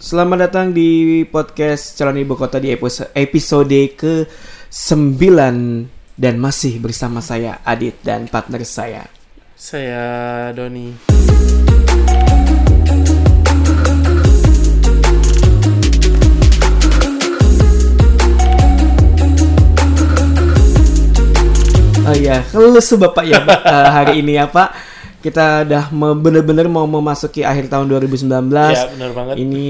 [0.00, 4.24] Selamat datang di podcast Calon Ibu Kota di episode, episode ke
[4.72, 5.20] 9
[6.16, 9.04] dan masih bersama saya Adit dan partner saya.
[9.52, 10.00] Saya
[10.56, 10.96] Doni.
[22.08, 24.89] Oh iya, lesu Bapak ya Pak Eh, hari ini ya Pak.
[25.20, 25.84] Kita udah
[26.16, 28.24] bener-bener mau memasuki akhir tahun 2019.
[28.72, 29.34] Ya, benar banget.
[29.36, 29.68] Ini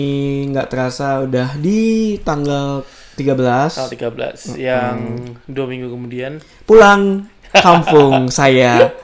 [0.48, 4.96] nggak terasa udah di tanggal 13 Tanggal 13 yang
[5.44, 6.38] dua minggu kemudian.
[6.64, 8.94] pulang kampung saya.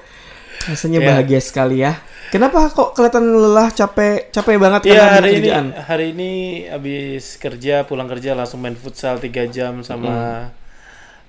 [0.64, 1.06] Rasanya Ya.
[1.06, 1.98] bahagia sekali ya.
[2.26, 6.30] Kenapa kok kelihatan lelah, capek, capek banget Iya karena hari ini hari ini
[6.66, 10.50] habis kerja pulang kerja langsung main futsal 3 jam sama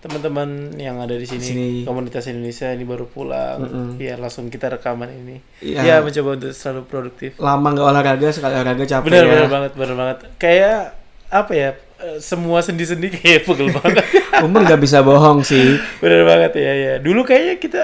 [0.08, 1.70] teman-teman yang ada di sini, Sini.
[1.84, 3.60] komunitas Indonesia ini baru pulang.
[3.60, 3.90] Mm-mm.
[3.98, 5.44] Ya langsung kita rekaman ini.
[5.60, 5.84] Iya.
[5.84, 7.36] Ya mencoba untuk selalu produktif.
[7.38, 9.30] Lama nggak olahraga, sekali olahraga capek Benar ya.
[9.30, 10.18] benar banget benar banget.
[10.38, 10.80] Kayak
[11.28, 11.70] apa ya?
[11.98, 14.06] eh, Semua sendi-sendi kayak pegel banget.
[14.40, 15.76] Umur nggak bisa bohong sih.
[16.02, 16.94] Bener banget ya ya.
[16.98, 17.82] Dulu kayaknya kita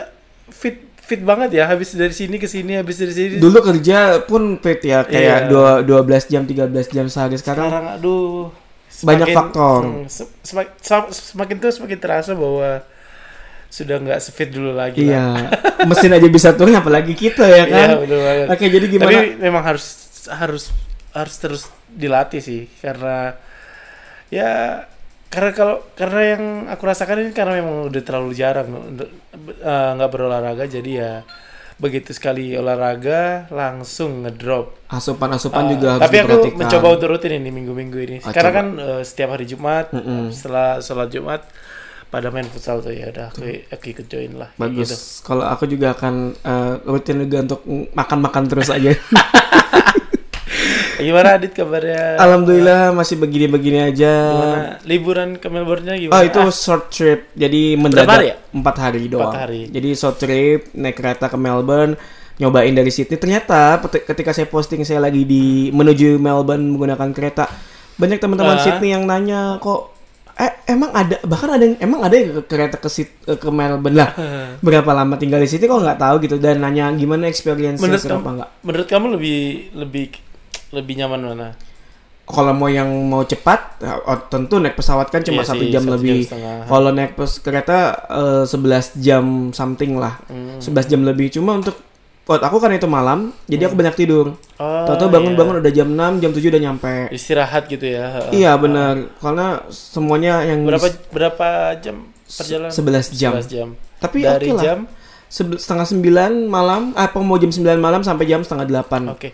[0.48, 1.68] fit fit banget ya.
[1.68, 3.36] Habis dari sini ke sini, habis dari sini.
[3.36, 5.84] Dulu kerja pun fit ya, kayak Iya.
[5.84, 7.36] dua 12 jam, 13 jam sehari.
[7.36, 8.48] Sekarang sekarang aduh
[9.02, 9.82] Banyak faktor.
[9.82, 12.86] hmm, se- semak- sem- semakin tuh semakin terasa bahwa
[13.68, 15.50] sudah nggak sefit dulu lagi lah.
[15.50, 17.88] Iya, mesin aja bisa turun apalagi kita ya kan.
[17.90, 18.48] Iya, betul banget.
[18.54, 19.10] Oke, jadi gimana?
[19.10, 19.86] Tapi memang harus
[20.30, 20.64] harus
[21.10, 23.34] harus terus dilatih sih karena
[24.30, 24.82] ya
[25.30, 29.10] karena kalau karena yang aku rasakan ini karena memang udah terlalu jarang untuk
[29.60, 31.14] eh, nggak berolahraga jadi ya
[31.84, 34.80] begitu sekali olahraga langsung ngedrop.
[34.88, 38.18] Asupan-asupan Ah, juga harus tapi aku mencoba untuk rutin ini minggu-minggu ini.
[38.18, 38.60] Ah, Sekarang coba.
[38.60, 40.32] kan eh, setiap hari Jumat Mm-mm.
[40.32, 41.44] setelah sholat Jumat
[42.08, 44.50] pada main futsal tuh ya udah aku, aku ikut join lah.
[44.56, 44.86] Bagus.
[44.86, 44.96] gitu.
[45.26, 48.94] Kalau aku juga akan eh, rutin juga untuk makan-makan terus aja.
[51.04, 52.18] Gimana Adit kabarnya?
[52.18, 54.14] Alhamdulillah masih begini-begini aja.
[54.32, 56.16] Gimana liburan ke Melbourne-nya gimana?
[56.16, 58.36] Oh itu short trip, jadi hari mendadak ya?
[58.52, 59.34] empat hari doang.
[59.36, 59.68] hari.
[59.68, 61.94] Jadi short trip naik kereta ke Melbourne,
[62.38, 63.20] nyobain dari Sydney.
[63.20, 67.46] Ternyata ketika saya posting saya lagi di menuju Melbourne menggunakan kereta,
[67.94, 68.64] banyak teman-teman Ah.
[68.64, 69.94] Sydney yang nanya kok,
[70.34, 73.94] eh emang ada bahkan ada yang emang ada ya ke kereta ke eh, ke Melbourne
[73.94, 74.10] lah.
[74.66, 78.18] Berapa lama tinggal di Sydney kok nggak tahu gitu dan nanya gimana experience menurut kamu,
[78.18, 78.50] apa enggak.
[78.66, 79.40] menurut kamu lebih
[79.78, 80.06] lebih
[80.74, 81.50] lebih nyaman mana?
[82.24, 85.84] Kalau mau yang mau cepat, oh, tentu naik pesawat kan cuma Iya satu sih, jam
[85.86, 86.24] lebih.
[86.66, 88.00] Kalau naik pes kereta
[88.48, 90.24] 11 jam something lah.
[90.32, 90.56] Hmm.
[90.58, 91.28] 11 jam lebih.
[91.36, 91.76] Cuma untuk
[92.24, 94.40] buat aku kan itu malam, jadi aku banyak tidur.
[94.56, 96.88] Oh, Tahu-tahu bangun-bangun udah jam 6, jam 7 udah nyampe.
[96.88, 97.08] iya.
[97.12, 98.32] istirahat gitu ya.
[98.32, 99.12] Iya benar.
[99.20, 102.72] Karena semuanya yang Berapa berapa jam perjalanan?
[102.72, 103.32] 11 jam.
[103.36, 103.68] 11 jam.
[104.00, 104.64] Tapi Dari oke lah.
[104.64, 104.78] jam
[105.34, 109.10] setengah 9 malam, apa mau jam 9 malam sampai jam setengah 8.
[109.10, 109.34] Oke.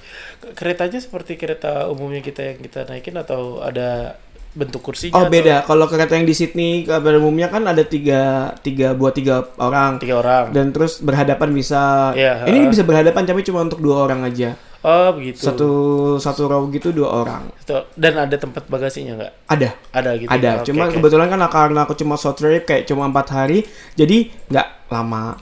[0.56, 4.16] Keretanya seperti kereta umumnya kita yang kita naikin atau ada
[4.50, 5.14] bentuk kursinya?
[5.14, 5.62] Oh atau- beda.
[5.62, 10.18] Kalau kereta yang di Sydney pada umumnya kan ada tiga tiga buat tiga orang Tiga
[10.18, 10.56] orang.
[10.56, 12.16] dan terus berhadapan bisa.
[12.16, 12.72] Iya, ini ha.
[12.72, 14.56] bisa berhadapan tapi cuma untuk dua orang aja.
[14.80, 15.44] Oh begitu.
[15.44, 15.70] Satu
[16.18, 17.52] satu row gitu dua orang.
[17.94, 19.34] Dan ada tempat bagasinya nggak?
[19.52, 19.70] Ada.
[19.92, 20.30] Ada gitu.
[20.32, 20.96] Ada, Oke, cuma oke.
[20.96, 25.36] kebetulan kan karena aku cuma short trip kayak cuma empat hari, jadi nggak lama.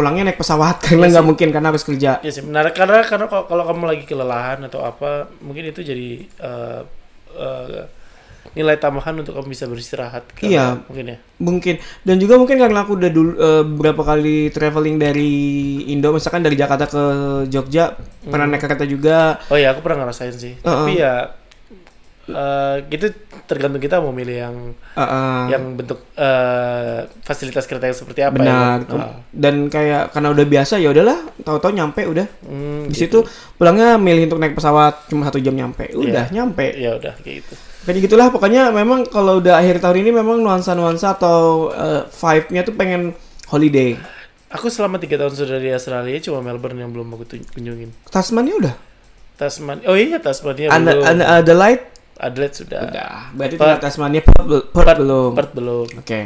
[0.00, 2.24] Pulangnya naik pesawat karena Iya nggak mungkin karena harus kerja.
[2.24, 6.24] Ya sih menarik karena karena kalau, kalau kamu lagi kelelahan atau apa mungkin itu jadi
[6.24, 6.80] eh,
[7.36, 7.84] eh,
[8.50, 10.24] nilai tambahan untuk kamu bisa beristirahat.
[10.40, 10.80] Iya.
[10.88, 11.18] Mungkin ya.
[11.38, 15.36] Mungkin dan juga mungkin karena aku udah dulu eh, beberapa kali traveling dari
[15.92, 17.02] Indo, misalkan dari Jakarta ke
[17.46, 17.94] Jogja,
[18.24, 18.56] pernah Hmm.
[18.56, 19.36] naik kereta juga.
[19.52, 20.56] Oh ya aku pernah ngerasain sih.
[20.64, 20.88] Uh-uh.
[20.88, 21.36] Tapi ya
[22.30, 23.10] eh, gitu
[23.44, 24.56] tergantung kita mau milih yang
[24.90, 28.78] Eh, eh, yang bentuk eh, fasilitas kereta yang seperti apa benar.
[28.82, 28.94] ya.
[28.94, 29.14] Ah.
[29.28, 32.26] Dan kayak karena udah biasa ya udahlah, tahu-tahu nyampe udah.
[32.42, 33.22] Hmm, Di gitu.
[33.22, 35.90] situ pulangnya milih untuk naik pesawat cuma satu jam nyampe.
[35.92, 36.74] Udah nyampe.
[36.74, 37.54] Ya udah kayak gitu.
[37.80, 42.74] Kayak gitulah pokoknya memang kalau udah akhir tahun ini memang nuansa-nuansa atau eh, vibe-nya tuh
[42.74, 43.02] pengen
[43.48, 43.96] holiday.
[44.50, 47.94] Aku selama tiga tahun sudah di Australia cuma Melbourne yang belum aku kunjungin.
[48.06, 48.74] Tasmania udah.
[49.34, 49.86] Tasmania.
[49.86, 51.04] Oh iya Tasmania Ada belum.
[51.06, 51.84] ada Adelaide
[52.20, 52.80] Adelaide sudah.
[52.84, 53.12] udah.
[53.32, 53.64] Berarti Perth.
[53.64, 55.30] tinggal Tasmania Perth, Perth Perth- belum.
[55.32, 55.86] Perth belum.
[55.96, 56.20] Oke.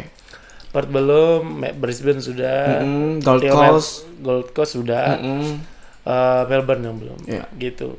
[0.69, 1.43] Perth belum.
[1.79, 2.83] Brisbane sudah.
[2.83, 3.91] Mm-mm, Gold Theo Mel- Coast.
[4.19, 5.15] Gold Coast sudah.
[5.17, 5.47] Mm-mm.
[6.05, 7.19] Eh, Melbourne yang belum.
[7.25, 7.47] Iya.
[7.55, 7.95] Gitu.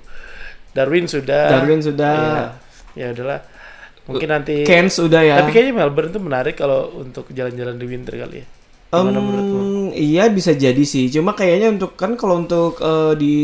[0.72, 1.50] Darwin sudah.
[1.50, 2.16] Darwin sudah.
[2.94, 3.08] Iya.
[3.08, 3.40] Ya udahlah.
[4.06, 4.62] Mungkin nanti.
[4.62, 5.36] Cairns udah ya.
[5.40, 8.48] Tapi kayaknya Melbourne itu menarik kalau untuk jalan-jalan di winter kali ya.
[8.92, 9.60] Gimana Em, menurutmu?
[9.92, 11.10] Iya bisa jadi sih.
[11.10, 13.36] Cuma kayaknya untuk kan kalau untuk eh, di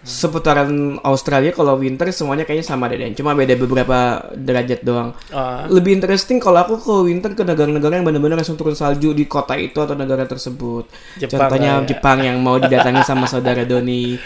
[0.00, 0.68] seputaran
[1.02, 3.12] Australia kalau winter semuanya kayaknya sama deh Dan.
[3.12, 3.98] Cuma beda beberapa
[4.32, 5.12] derajat doang.
[5.28, 9.24] Ah, Lebih interesting kalau aku ke winter ke negara-negara yang benar-benar langsung turun salju di
[9.24, 10.88] kota itu atau negara tersebut.
[11.16, 11.86] Jepang Contohnya ya.
[11.86, 14.16] Jepang yang mau didatangi sama saudara Doni.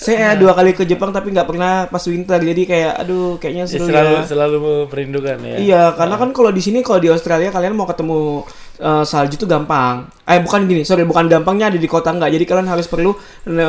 [0.00, 3.70] saya dua kali ke Jepang tapi nggak pernah pas winter jadi kayak aduh kayaknya Ya,
[3.70, 4.22] seru selalu ya.
[4.24, 4.56] selalu
[4.88, 5.56] merindukan ya.
[5.60, 8.48] Iya, karena kan kalau di sini kalau di Australia kalian mau ketemu
[8.80, 10.08] eh, salju tuh gampang.
[10.24, 12.30] Eh bukan gini, sorry bukan gampangnya ada di kota nggak.
[12.30, 13.12] Jadi kalian harus perlu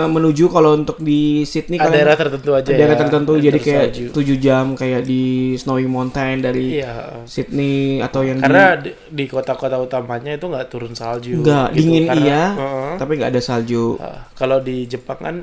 [0.08, 4.06] menuju kalau untuk di Sydney kalian daerah tertentu aja daerah ya, tertentu jadi kayak tersalju.
[4.14, 5.22] 7 jam kayak di
[5.54, 7.26] Snowy Mountain dari Iya.
[7.26, 11.36] Sydney atau yang Karena di, di kota-kota utamanya itu nggak turun salju.
[11.36, 11.78] Enggak, gitu.
[11.82, 12.94] dingin Karena- iya, Heeh.
[12.96, 13.98] tapi nggak ada salju.
[13.98, 15.36] Ah, kalau di Jepang kan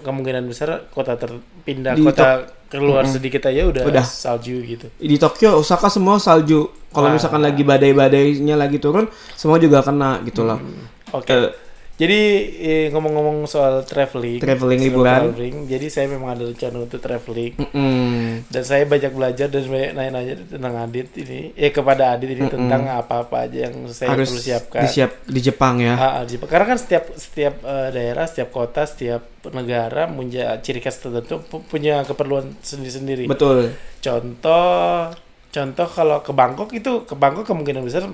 [0.00, 2.40] kemungkinan besar kota terpindah Di kota
[2.70, 4.06] keluar sedikit aja udah, Udah.
[4.06, 4.86] salju gitu.
[4.94, 6.70] Di Tokyo, Osaka semua salju.
[6.94, 7.14] Kalau Wah.
[7.14, 10.62] misalkan lagi badai-badainya lagi turun, semua juga kena gitu loh.
[11.10, 11.26] Oke.
[11.30, 11.50] Eh,
[12.00, 12.20] Jadi
[12.56, 15.36] eh, ngomong-ngomong soal traveling, Traveling, liburan.
[15.36, 18.48] traveling, jadi saya memang ada rencana untuk traveling mm-mm.
[18.48, 22.88] dan saya banyak belajar dan banyak nanya-nanya tentang Adit ini, eh kepada Adit ini tentang
[22.88, 24.80] apa-apa aja yang saya harus perlu siapkan.
[24.80, 25.92] disiap di Jepang ya.
[25.92, 26.48] Ah, ah, di Jepang.
[26.48, 29.20] Karena kan setiap setiap eh, daerah, setiap kota, setiap
[29.52, 33.28] negara punya ciri khas tertentu, pu- punya keperluan sendiri-sendiri.
[33.28, 33.76] Betul.
[34.00, 35.12] Contoh,
[35.48, 38.08] contoh kalau ke Bangkok itu ke Bangkok kemungkinan besar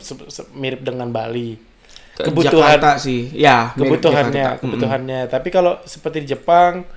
[0.52, 1.75] mirip dengan Bali.
[2.16, 3.76] Kebutuhan Jakarta sih, ya.
[3.76, 4.60] kebutuhannya, Jakarta.
[4.64, 5.20] kebutuhannya.
[5.28, 6.88] Tapi kalau seperti di Jepang,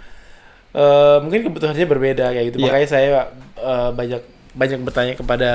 [0.72, 2.58] eh, mungkin kebutuhannya berbeda kayak gitu.
[2.62, 2.66] Iya.
[2.72, 3.08] Makanya saya
[3.60, 4.22] eh, banyak
[4.56, 5.52] banyak bertanya kepada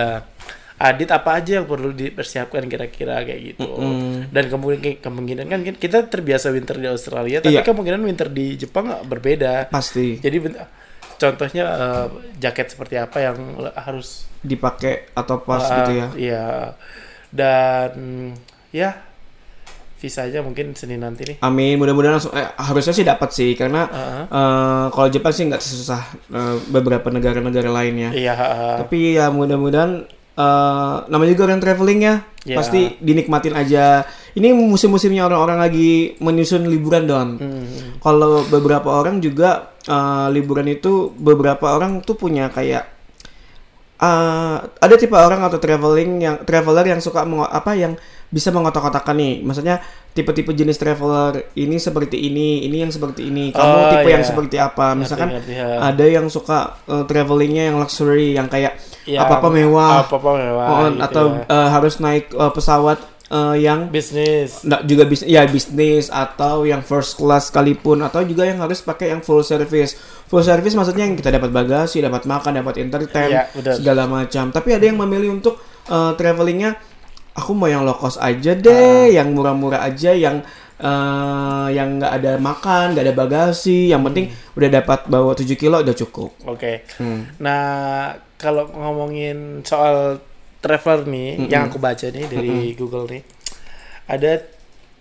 [0.75, 3.63] Adit apa aja yang perlu dipersiapkan kira-kira kayak gitu.
[3.63, 4.27] Mm-mm.
[4.35, 7.63] Dan kemungkinan kemungkinan kan kita terbiasa winter di Australia, tapi Iya.
[7.63, 9.71] kemungkinan winter di Jepang berbeda.
[9.71, 10.43] Pasti Jadi
[11.15, 12.07] contohnya eh,
[12.43, 13.39] jaket seperti apa yang
[13.79, 16.07] harus dipakai atau pas Ah, gitu ya.
[16.19, 16.47] Iya.
[17.31, 17.91] Dan
[18.75, 18.91] ya
[20.05, 21.37] visanya mungkin Senin nanti nih.
[21.41, 24.25] Amin, mudah-mudahan langsung eh, harusnya sih dapat sih karena Heeh.
[24.29, 28.13] eh, kalau Jepang sih nggak sesusah eh, beberapa negara-negara lainnya.
[28.13, 28.75] Iya, heeh.
[28.85, 30.05] Tapi ya mudah-mudahan
[30.37, 32.61] eh, namanya juga orang traveling ya, Ya.
[32.61, 34.05] pasti dinikmatin aja.
[34.37, 37.29] Ini musim-musimnya orang-orang lagi menyusun liburan don.
[37.41, 37.97] Hmm.
[38.05, 42.85] Kalau beberapa orang juga eh, liburan itu beberapa orang tuh punya kayak
[43.97, 47.95] eh, ada tipe orang atau traveling yang traveler yang suka apa yang
[48.35, 49.35] bisa mengotak-kotakan nih.
[49.41, 49.79] Maksudnya
[50.11, 53.55] tipe-tipe jenis traveler ini seperti ini, ini yang seperti ini.
[53.55, 54.27] Kamu Oh, tipe yang iya.
[54.27, 54.87] seperti apa?
[54.93, 55.79] Misalkan Ngerti, ngerti, ya.
[55.81, 60.67] ada yang suka eh, travelingnya yang luxury, yang kayak Yang apa-apa mewah, Apa-apa mewah.
[60.67, 61.45] Oh, gitu atau ya.
[61.47, 64.63] eh, harus naik eh, pesawat eh, yang bisnis.
[64.63, 69.13] Nggak juga bis ya bisnis atau yang first class sekalipun atau juga yang harus pakai
[69.13, 69.95] yang full service.
[70.25, 73.75] Full service maksudnya yang kita dapat bagasi, dapat makan, dapat entertain, Iya, benar.
[73.77, 74.49] segala macam.
[74.49, 76.81] Tapi ada yang memilih untuk eh, travelingnya
[77.35, 80.43] aku mau yang low cost aja deh, yang murah-murah aja, yang
[80.79, 85.83] eh, yang nggak ada makan, nggak ada bagasi, yang penting udah dapat bawa 7 kilo
[85.83, 86.31] udah cukup.
[86.47, 86.87] Oke.
[86.99, 87.27] Hmm.
[87.43, 90.23] Nah, kalau ngomongin soal
[90.65, 91.51] traveler nih Mm-mm.
[91.53, 93.23] yang aku baca nih dari Google nih.
[94.09, 94.41] Ada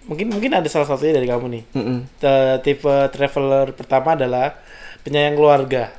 [0.03, 1.63] mungkin mungkin ada salah satunya dari kamu nih.
[1.71, 1.97] Mm-mm.
[2.19, 4.59] Te- tipe traveler pertama adalah
[5.07, 5.94] penyayang keluarga.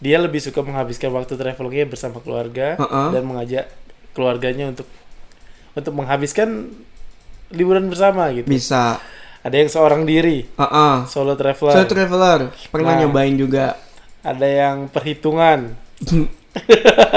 [0.00, 3.12] Dia lebih suka menghabiskan waktu travelingnya bersama keluarga Uh-uh.
[3.12, 3.68] dan mengajak
[4.16, 4.88] keluarganya untuk
[5.72, 6.70] untuk menghabiskan
[7.50, 8.46] liburan bersama gitu.
[8.46, 8.98] Bisa.
[9.40, 10.96] Ada yang seorang diri, Heeh.
[11.08, 11.72] solo traveler.
[11.72, 12.38] Saya traveler
[12.68, 13.00] pernah Nah.
[13.02, 13.74] nyobain juga.
[14.20, 15.72] Ada yang perhitungan.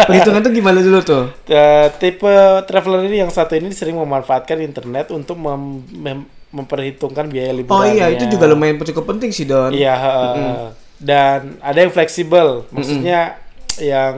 [0.07, 1.25] Perhitungan tuh gimana dulu tuh?
[1.45, 2.29] Eh, tipe
[2.63, 7.97] traveler ini yang satu ini sering memanfaatkan internet untuk mem- mem- memperhitungkan biaya Oh liburannya.
[7.97, 9.73] iya, itu juga lumayan cukup penting sih Don.
[9.73, 10.69] Iya, heeh.
[11.01, 13.35] dan ada yang fleksibel, maksudnya
[13.75, 14.15] yang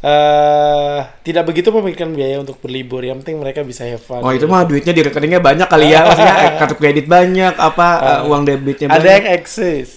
[0.00, 3.04] eh tidak begitu memikirkan biaya untuk berlibur.
[3.04, 4.24] Yang penting mereka bisa have fun.
[4.24, 7.88] Oh itu mah duitnya di rekeningnya banyak kali ya, maksudnya eh, kartu kredit banyak, apa
[8.00, 9.12] eh, uang debitnya ada banyak.
[9.12, 9.88] yang eksis,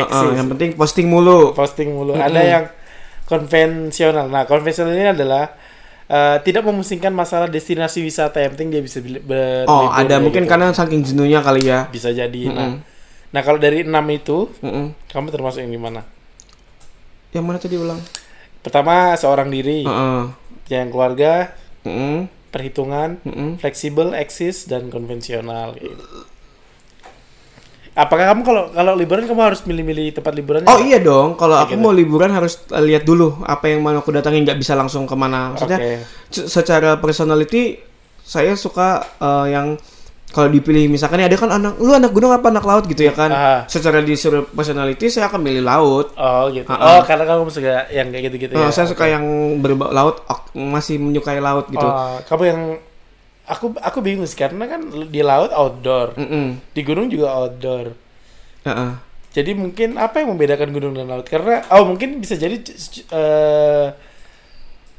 [0.00, 1.52] Heeh, eksis, yang penting posting mulu.
[1.52, 2.16] posting mulu.
[2.16, 2.24] Mm-mm.
[2.24, 2.64] Ada yang
[3.28, 4.26] konvensional.
[4.32, 5.52] Nah, konvensional ini adalah
[6.08, 8.40] eh, tidak memusingkan masalah destinasi wisata.
[8.40, 9.68] Yang penting dia bisa berlibur.
[9.68, 10.50] Oh ada kayak mungkin gitu.
[10.56, 11.84] karena saking jenuhnya kali ya.
[11.92, 12.42] bisa jadi.
[12.48, 12.80] Nah, Mm-mm.
[13.28, 14.96] nah kalau dari enam itu, Mm-mm.
[15.12, 16.00] kamu termasuk yang gimana?
[17.36, 18.00] Yang mana tadi ulang?
[18.60, 20.22] Pertama seorang diri, Heeh.
[20.68, 22.28] yang keluarga, Mm-mm.
[22.52, 23.56] perhitungan, Mm-mm.
[23.56, 25.72] fleksibel, eksis dan konvensional.
[25.74, 25.96] gitu.
[27.90, 30.70] Apakah kamu kalau kalau liburan kamu harus milih-milih tempat liburannya?
[30.70, 31.82] Oh iya dong, kalau aku gitu.
[31.82, 35.16] mau liburan harus eh, lihat dulu apa yang mau aku datangin, nggak bisa langsung ke
[35.18, 35.52] mana.
[35.52, 36.00] Maksudnya
[36.30, 37.82] se- secara personality
[38.22, 39.74] saya suka eh, yang
[40.30, 43.12] kalau dipilih misalkan nih ada kan anak lu anak gunung apa anak laut gitu ya
[43.12, 43.30] kan.
[43.30, 43.60] Ah.
[43.66, 46.14] Secara disuruh personality saya akan milih laut.
[46.14, 46.70] Oh gitu.
[46.70, 46.98] Ah.
[46.98, 48.70] Oh karena kamu suka yang kayak gitu-gitu Eh, ya.
[48.70, 49.24] saya suka yang
[49.58, 50.22] berbau laut,
[50.54, 51.82] masih menyukai laut gitu.
[51.82, 52.60] Oh, kamu yang
[53.50, 56.62] aku aku bingung sih karena kan di laut outdoor, Mm-mm.
[56.70, 57.90] di gunung juga outdoor.
[58.62, 58.90] Heeh.
[59.30, 61.26] Jadi mungkin apa yang membedakan gunung dan laut?
[61.26, 62.54] Karena oh mungkin bisa jadi
[63.10, 63.86] eh,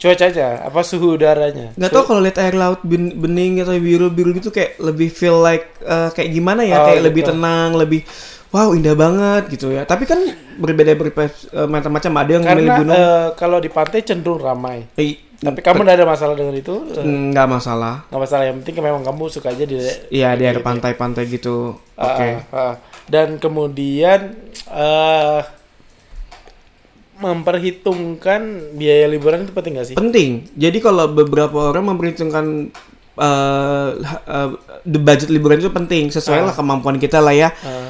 [0.01, 1.77] cuacanya, apa suhu udaranya.
[1.77, 5.37] Nggak tahu kalau lihat air laut ben- bening atau biru biru gitu kayak lebih feel
[5.37, 7.07] like eh, kayak gimana ya Oh, kayak gitu.
[7.07, 8.01] lebih tenang lebih
[8.49, 9.85] wow indah banget gitu ya.
[9.85, 10.17] Tapi kan
[10.57, 12.97] berbeda berbeda eh, macam-macam ada yang Karena gunung.
[12.97, 14.89] eh, kalau di pantai cenderung ramai.
[14.91, 16.75] eh, Tapi kamu tidak ada masalah dengan itu?
[16.97, 17.95] Nggak masalah.
[18.09, 18.43] nggak masalah.
[18.45, 19.77] Yang penting memang kamu suka aja di.
[20.11, 21.77] Iya di daerah pantai-pantai gitu.
[21.93, 22.27] Ah, Oke.
[22.27, 22.73] ah, ah.
[23.05, 24.33] Dan kemudian
[24.67, 25.41] eh
[27.21, 28.41] memperhitungkan
[28.73, 29.95] biaya liburan itu penting gak sih?
[29.95, 30.49] Penting.
[30.53, 32.73] Jadi kalau beberapa orang memperhitungkan
[33.13, 34.49] eh ha- eh,
[34.83, 36.45] the budget liburan itu penting sesuai Ah.
[36.47, 37.49] lah kemampuan kita lah ya.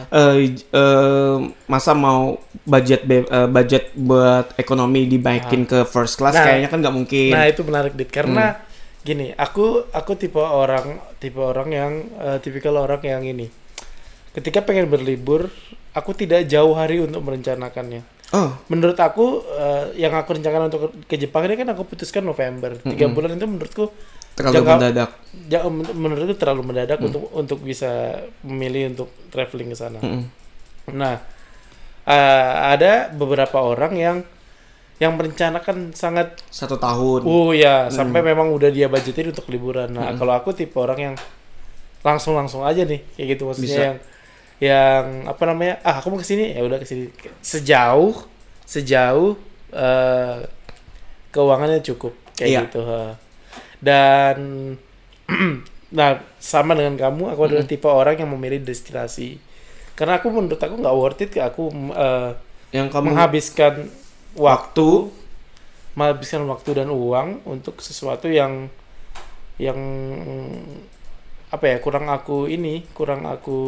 [0.09, 6.33] Eh, j- eh, masa mau budget be- eh, budget buat ekonomi dibaikin ke first class
[6.33, 6.43] Nah.
[6.43, 7.31] kayaknya kan nggak mungkin.
[7.31, 8.65] Nah itu menarik dit karena Hmm.
[8.99, 13.47] gini aku aku tipe orang tipe orang yang eh, tipikal orang yang ini
[14.31, 15.49] ketika pengen berlibur
[15.91, 18.01] aku tidak jauh hari untuk merencanakannya
[18.33, 22.75] oh, menurut aku eh, yang aku rencanakan untuk ke Jepang ini kan aku putuskan November
[22.81, 23.13] tiga Mm-mm.
[23.13, 23.85] bulan itu menurutku
[24.31, 25.09] terlalu Jangka- mendadak.
[25.45, 27.07] ja- men- menurutku terlalu mendadak Hmm.
[27.07, 30.23] untuk untuk bisa memilih untuk traveling ke sana Mm-mm.
[30.89, 31.19] nah
[32.03, 34.17] eh, ada beberapa orang yang
[34.97, 37.25] yang merencanakan sangat Satu tahun.
[37.25, 37.91] Oh ya, Hmm.
[37.91, 39.89] sampai memang udah dia budgetin untuk liburan.
[39.89, 40.15] Nah, Hmm.
[40.15, 41.15] kalau aku tipe orang yang
[42.01, 43.81] langsung langsung aja nih, kayak gitu maksudnya Bisa.
[43.83, 43.97] yang
[44.61, 45.81] yang apa namanya?
[45.81, 47.09] Ah, aku mau ke sini, ya udah ke sini.
[47.41, 48.13] Sejauh
[48.63, 49.35] sejauh
[49.73, 50.37] eh,
[51.29, 52.61] keuangannya cukup kayak Iya.
[52.69, 52.81] gitu.
[52.85, 53.17] ha.
[53.81, 54.37] Dan
[55.97, 57.71] nah, sama dengan kamu, aku adalah Hmm.
[57.73, 59.41] tipe orang yang memilih destinasi.
[59.97, 62.31] Karena aku menurut aku nggak worth it aku eh,
[62.71, 63.73] Yang kamu menghabiskan
[64.37, 65.11] waktu,
[65.97, 68.69] menghabiskan waktu dan uang untuk sesuatu yang
[69.59, 69.75] yang
[71.51, 73.59] apa ya kurang aku ini kurang aku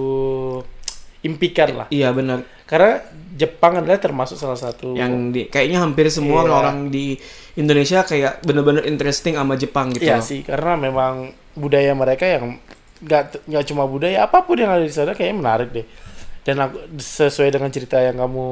[1.23, 2.43] impikan lah Iya benar.
[2.63, 2.99] karena
[3.33, 6.51] Jepang adalah termasuk salah satu Yang di kayaknya hampir semua Iya.
[6.53, 7.17] orang di
[7.53, 10.03] Indonesia kayak bener-bener interesting sama Jepang gitu.
[10.03, 10.23] Iya loh.
[10.23, 11.13] sih karena memang
[11.53, 12.57] budaya mereka yang
[12.99, 15.85] nggak nggak cuma budaya apa pun yang ada di sana kayaknya menarik deh
[16.41, 18.47] dan aku sesuai dengan cerita yang kamu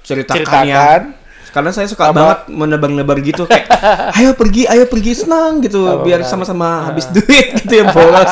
[0.00, 0.46] Ceritakan, ya.
[0.46, 1.02] ceritakan
[1.50, 2.14] Karena saya suka Apa?
[2.14, 3.66] banget menebar-nebar gitu kayak
[4.16, 6.78] ayo pergi, ayo pergi senang gitu Oh, biar sama-sama Ah.
[6.86, 7.26] habis duit
[7.56, 8.30] gitu ya bolos.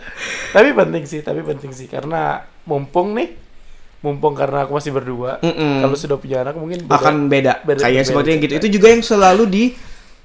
[0.54, 3.34] tapi penting sih tapi penting sih karena mumpung nih
[4.00, 5.78] mumpung karena aku masih berdua Mm-mm.
[5.80, 6.96] kalau sudah punya anak mungkin beda.
[6.96, 8.52] akan beda, beda- kayak seperti yang gitu.
[8.58, 9.64] itu juga yang selalu di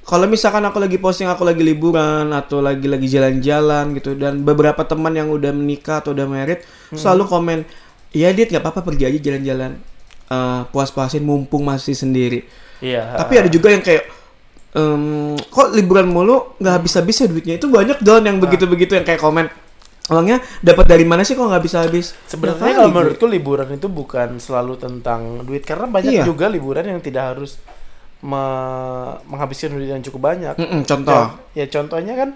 [0.01, 4.81] kalau misalkan aku lagi posting aku lagi liburan atau lagi lagi jalan-jalan gitu dan beberapa
[4.81, 6.95] teman yang udah menikah atau udah married Hmm.
[6.95, 7.59] selalu komen
[8.11, 9.75] iya dit nggak apa-apa pergi aja jalan-jalan.
[10.27, 12.43] Eh, puas-puasin mumpung masih sendiri.
[12.79, 13.15] Iya.
[13.15, 14.03] Tapi ada juga yang kayak
[14.73, 17.55] em, kok liburan mulu nggak habis-habis ya duitnya?
[17.55, 19.47] Itu banyak don yang begitu-begitu yang kayak komen
[20.07, 22.15] uangnya dapat dari mana sih kok nggak bisa habis?
[22.25, 26.23] Sebenarnya Ya kalau menurutku liburan itu bukan selalu tentang duit karena banyak Iya.
[26.23, 27.59] juga liburan yang tidak harus
[28.17, 30.55] me- menghabiskan duit yang cukup banyak.
[30.55, 31.35] Mm-mm, contoh.
[31.53, 32.29] Ya, ya contohnya kan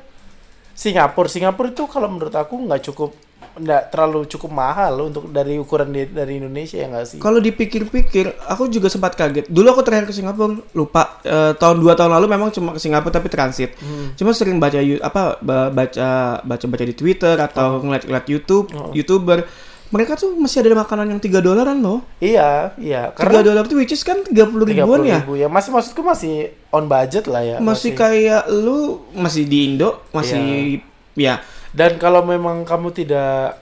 [0.72, 1.28] Singapura.
[1.28, 3.12] Singapura itu kalau menurut aku nggak cukup
[3.54, 7.38] nggak terlalu cukup mahal loh untuk dari ukuran di- dari Indonesia ya nggak sih Kalau
[7.38, 9.46] dipikir-pikir, aku juga sempat kaget.
[9.46, 13.12] Dulu aku terakhir ke Singapura, lupa Eh, tahun dua tahun lalu memang cuma ke Singapura
[13.12, 13.76] tapi transit.
[13.78, 14.14] Hmm.
[14.14, 18.90] Cuma sering baca apa ba- baca baca baca di Twitter atau ngeliat-ngeliat YouTube, Oh.
[18.92, 19.44] youtuber.
[19.88, 22.00] Mereka tuh masih ada makanan yang 3 dolaran loh.
[22.18, 25.20] iya iya 3 karena dolar tuh which is kan 30 ribuan 30 ya.
[25.20, 26.34] ribu ya masih maksudku masih
[26.70, 30.80] on budget lah ya Masih kayak lu masih di Indo, masih
[31.14, 31.44] ya.
[31.72, 33.60] Dan kalau memang kamu tidak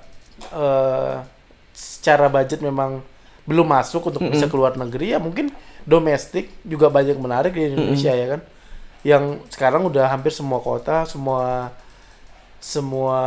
[0.50, 1.16] eh,
[1.74, 3.01] secara budget memang
[3.46, 5.50] belum masuk untuk bisa keluar negeri ya mungkin
[5.86, 8.42] domestik juga banyak menarik di Indonesia ya kan?
[9.01, 11.74] Yang sekarang udah hampir semua kota semua
[12.60, 13.20] semua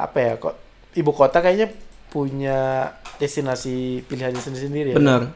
[0.00, 0.56] apa ya kok
[0.96, 1.68] ibu kota kayaknya
[2.08, 2.90] punya
[3.20, 5.30] destinasi pilihannya sendiri-sendiri ya Bener.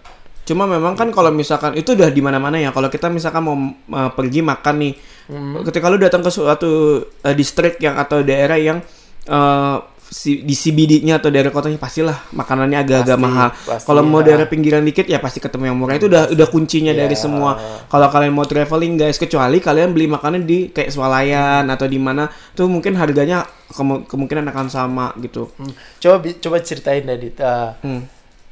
[0.49, 2.73] Cuma memang kan kalau misalkan itu udah di mana-mana ya.
[2.73, 3.57] Kalau kita misalkan mau
[3.93, 4.95] uh, pergi makan nih,
[5.29, 5.61] Hmm.
[5.61, 6.71] ketika lu datang ke suatu
[7.05, 8.81] uh, distrik yang atau daerah yang
[9.27, 13.49] uh, si, di CBD-nya atau daerah kotanya pastilah makanannya agak-agak mahal.
[13.79, 15.95] Kalau mau daerah pinggiran dikit ya pasti ketemu yang murah.
[15.95, 17.05] Itu udah udah kuncinya Ya.
[17.05, 17.61] dari semua.
[17.85, 22.25] Kalau kalian mau traveling guys, kecuali kalian beli makanan di kayak swalayan atau di mana
[22.51, 25.53] tuh mungkin harganya kemu- kemungkinan akan sama gitu.
[25.55, 25.77] Hmm.
[25.99, 28.01] coba coba ceritain Dadit Eh, Hmm.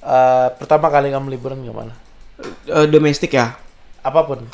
[0.06, 1.94] Eh, pertama kali kamu liburan ke mana
[2.68, 3.56] Uh, domestik ya.
[4.04, 4.44] apa pun.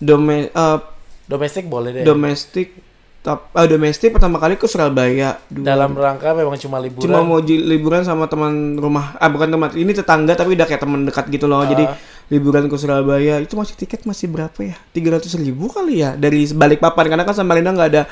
[0.00, 0.80] Dome uh,
[1.26, 2.02] domestik boleh deh.
[2.02, 2.72] domestik
[3.20, 5.36] tap, ah, domestik pertama kali ke Surabaya.
[5.52, 7.04] Dua- dalam rangka memang cuma liburan.
[7.04, 11.04] Cuma mau liburan sama teman rumah ah bukan teman ini tetangga tapi udah kayak teman
[11.04, 11.60] dekat gitu loh.
[11.68, 12.00] Jadi Ah.
[12.32, 14.80] liburan ke Surabaya itu masih tiket masih berapa ya?
[14.96, 17.12] tiga ratus ribu kali ya dari balik papan.
[17.12, 18.02] Karena kan Samarinda nggak ada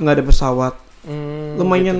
[0.00, 0.74] nggak ada pesawat.
[1.04, 1.98] Hmm, lumayan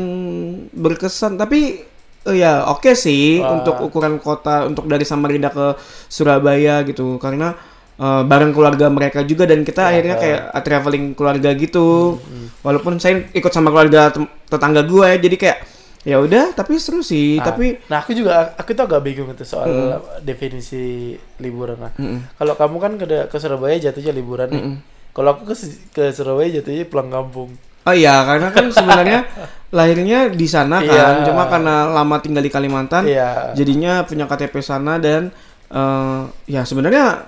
[0.73, 1.37] berkesan.
[1.37, 1.85] Tapi
[2.33, 3.61] eh, ya oke sih Wah.
[3.61, 5.75] untuk ukuran kota untuk dari Samarinda ke
[6.07, 7.57] Surabaya gitu karena
[7.99, 12.21] eh, bareng keluarga mereka juga dan kita Ya, akhirnya kayak eh, traveling keluarga gitu
[12.63, 14.13] walaupun saya ikut sama keluarga
[14.49, 15.59] tetangga gue ya jadi kayak
[16.07, 19.45] ya udah tapi seru sih Nah, tapi nah aku juga aku tuh agak bingung itu
[19.45, 21.93] soal definisi liburan lah.
[21.99, 22.39] Mm-mm.
[22.39, 24.63] Kalau kamu kan ke, ke Surabaya jatuhnya liburan nih.
[24.63, 24.77] Mm-mm.
[25.13, 25.55] Kalau aku ke,
[25.91, 27.51] ke Surabaya jatuhnya pulang kampung.
[27.89, 29.21] Oh iya, karena kan sebenarnya
[29.77, 31.25] lahirnya di sana kan, Iya.
[31.25, 33.53] cuma karena lama tinggal di Kalimantan, Iya.
[33.53, 35.33] jadinya punya KTP sana dan
[35.69, 37.25] eh, ya sebenarnya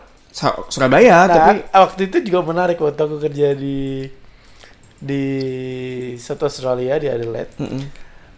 [0.69, 4.07] Surabaya, Nah, tapi waktu itu juga menarik waktu aku kerja di
[4.97, 5.25] di
[6.15, 7.51] South Australia di Adelaide.
[7.57, 7.83] Mm-mm.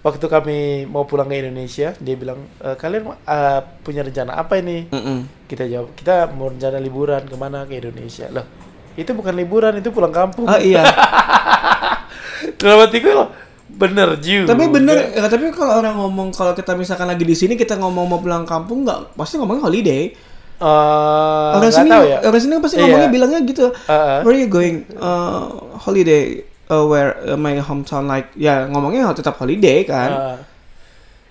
[0.00, 4.88] Waktu kami mau pulang ke Indonesia, dia bilang "E, kalian eh, punya rencana apa ini?
[4.88, 5.46] Mm-mm.
[5.46, 8.26] Kita jawab kita mau rencana liburan ke mana ke Indonesia.
[8.26, 8.46] Loh,
[8.94, 10.48] itu bukan liburan, itu pulang kampung.
[10.48, 10.82] Oh iya,
[12.62, 13.28] Dalam hatiku loh,
[13.68, 14.54] bener juga.
[14.54, 18.06] tapi bener, ya, tapi kalau orang ngomong kalau kita misalkan lagi di sini kita ngomong
[18.06, 20.14] mau pulang kampung nggak pasti ngomongnya holiday.
[20.62, 22.18] Eh, orang sini, ya.
[22.22, 22.82] orang sini pasti Iya.
[22.86, 23.66] ngomongnya bilangnya gitu.
[23.74, 24.18] Heeh.
[24.22, 24.86] Where are you going?
[24.94, 26.46] Uh, holiday.
[26.70, 28.30] Uh, where uh, my hometown like?
[28.38, 30.10] Ya ngomongnya tetap holiday kan.
[30.10, 30.38] Ah.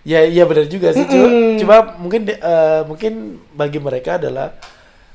[0.01, 1.61] ya iya benar juga sih cuma, Mm-mm.
[1.61, 4.49] cuma mungkin di- eh, mungkin bagi mereka adalah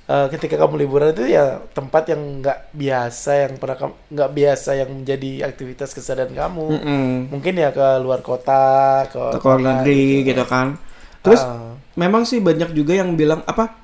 [0.06, 4.70] eh, ketika kamu liburan itu ya tempat yang nggak biasa yang pernah kamu nggak biasa
[4.75, 7.06] yang menjadi aktivitas keseharian kamu Mm-mm.
[7.28, 8.64] mungkin ya ke luar kota
[9.06, 10.78] ke Ke luar negeri gitu kan.
[11.20, 11.75] Terus Ah.
[11.94, 13.75] memang sih banyak juga yang bilang apa?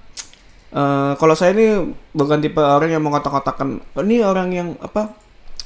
[0.73, 1.67] eh, kalau saya ini
[2.11, 3.77] bukan tipe orang yang mau kotak-kotakan.
[3.93, 5.13] "Oh, Ini orang yang apa?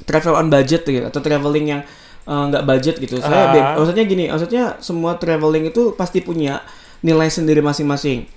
[0.03, 1.81] Travel on budget gitu atau traveling yang
[2.27, 3.15] eh, nggak budget gitu.
[3.17, 6.59] Saya be- maksudnya gini, maksudnya semua traveling itu pasti punya
[6.99, 8.27] nilai sendiri masing-masing.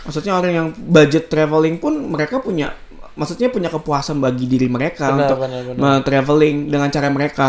[0.00, 2.72] Maksudnya orang yang budget traveling pun mereka punya
[3.10, 6.00] maksudnya punya kepuasan bagi diri mereka Benar, untuk benar, benar.
[6.00, 7.48] traveling dengan cara mereka.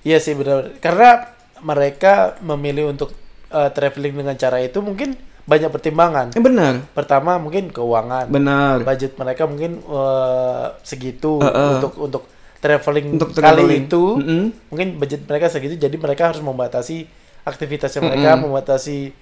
[0.00, 0.74] Iya sih benar.
[0.78, 1.28] Karena
[1.60, 3.12] mereka memilih untuk
[3.48, 6.26] eh, traveling dengan cara itu mungkin banyak pertimbangan.
[6.32, 8.28] Eh benar, Pertama mungkin keuangan.
[8.28, 8.84] benar.
[8.84, 11.70] budget mereka mungkin eh, segitu Heeh.
[11.78, 12.22] untuk untuk
[12.58, 13.82] traveling Untuk kali traveling.
[13.86, 14.42] itu Mm-mm.
[14.68, 17.06] mungkin budget mereka segitu jadi mereka harus membatasi
[17.44, 18.50] aktivitasnya mereka Mm-mm.
[18.50, 19.14] membatasi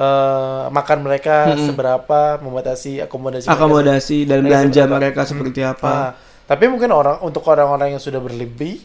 [0.00, 1.66] eh, makan mereka Mm-mm.
[1.66, 4.96] seberapa membatasi akomodasi mereka Akomodasi dan mereka belanja seberapa.
[4.96, 5.90] mereka seperti apa.
[5.90, 6.10] Ah,
[6.46, 8.80] tapi mungkin orang untuk orang-orang yang sudah berlebih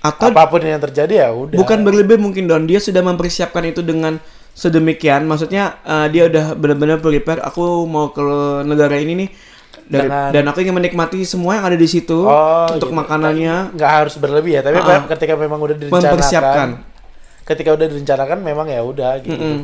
[0.00, 3.82] Atau apa pun yang terjadi ya udah bukan berlebih mungkin Don dia sudah mempersiapkan itu
[3.82, 4.18] dengan
[4.52, 8.22] sedemikian maksudnya eh, dia udah benar-benar prepare aku mau ke
[8.62, 9.28] negara ini nih
[9.84, 12.96] dari- Dengan- dan aku ingin menikmati semua yang ada di situ Oh, untuk gitu.
[12.96, 15.06] makanannya nggak harus berlebih ya tapi ah.
[15.08, 16.68] ketika memang udah direncanakan
[17.42, 19.60] ketika udah direncanakan memang ya udah gitu Mm-mm.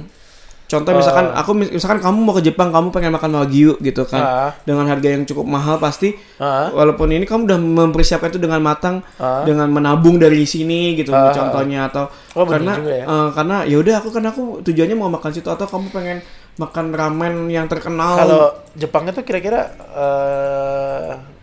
[0.69, 1.35] Contoh misalkan Eh.
[1.35, 4.51] aku mis- misalkan kamu mau ke Jepang kamu pengen makan wagyu gitu kan Ah.
[4.63, 6.69] dengan harga yang cukup mahal pasti Ah.
[6.71, 9.43] walaupun ini kamu udah mempersiapkan itu dengan matang Ah.
[9.43, 11.33] dengan menabung dari sini gitu Ah.
[11.33, 13.03] contohnya atau Oh, karena ya.
[13.03, 16.19] eh, karena ya udah aku karena aku tujuannya mau makan situ atau kamu pengen
[16.55, 21.38] makan ramen yang terkenal Kalau Jepang itu kira-kira eh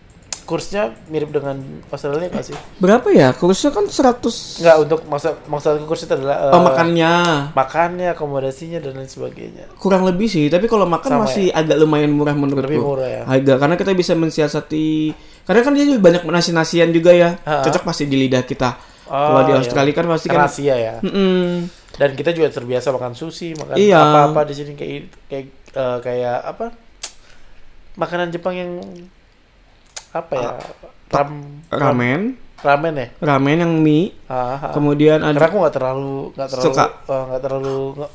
[0.45, 2.55] kursnya mirip dengan Australia nggak sih?
[2.77, 7.11] berapa ya kursnya kan 100 Nggak untuk maksud maksudku kurs itu adalah eh, oh, makannya
[7.51, 9.65] makannya, akomodasinya dan lain sebagainya.
[9.75, 13.21] kurang lebih sih tapi kalau makan Sama masih agak lumayan murah menurutku Lebih murah ya.
[13.25, 17.61] agak karena kita bisa mensiasati karena kan dia juga banyak nasi-nasian juga ya Ha-ha.
[17.61, 18.71] cocok pasti di lidah kita
[19.05, 19.61] Oh, kalau di iya.
[19.61, 20.95] Australia kan pasti kan Asia ya.
[20.97, 21.69] Mm-mm.
[21.93, 24.01] Dan kita juga terbiasa makan sushi, makan Iya.
[24.01, 24.91] apa-apa di sini kayak
[25.29, 26.73] kayak eh, kayak apa?
[27.95, 28.71] Makanan Jepang yang
[30.15, 30.49] apa ya?
[31.11, 31.29] Ram,
[31.69, 32.21] ramen
[32.57, 33.07] ramen ya.
[33.19, 34.71] ramen yang mie Ah, ah.
[34.71, 36.85] kemudian Karena ada aku nggak terlalu nggak terlalu Suka.
[37.05, 38.13] eh, nggak terlalu nge-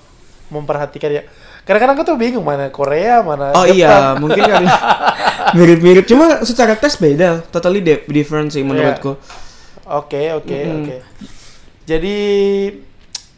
[0.50, 1.22] memperhatikan ya.
[1.62, 3.76] Kadang-kadang aku tuh bingung mana Korea mana Oh Jepang.
[3.76, 4.64] iya, mungkin kan
[5.56, 6.02] mirip-mirip.
[6.04, 9.14] Cuma secara tes beda, totally di- different sih menurutku.
[9.86, 10.76] Oke oke Mm-mm.
[10.80, 10.96] oke.
[11.84, 12.16] Jadi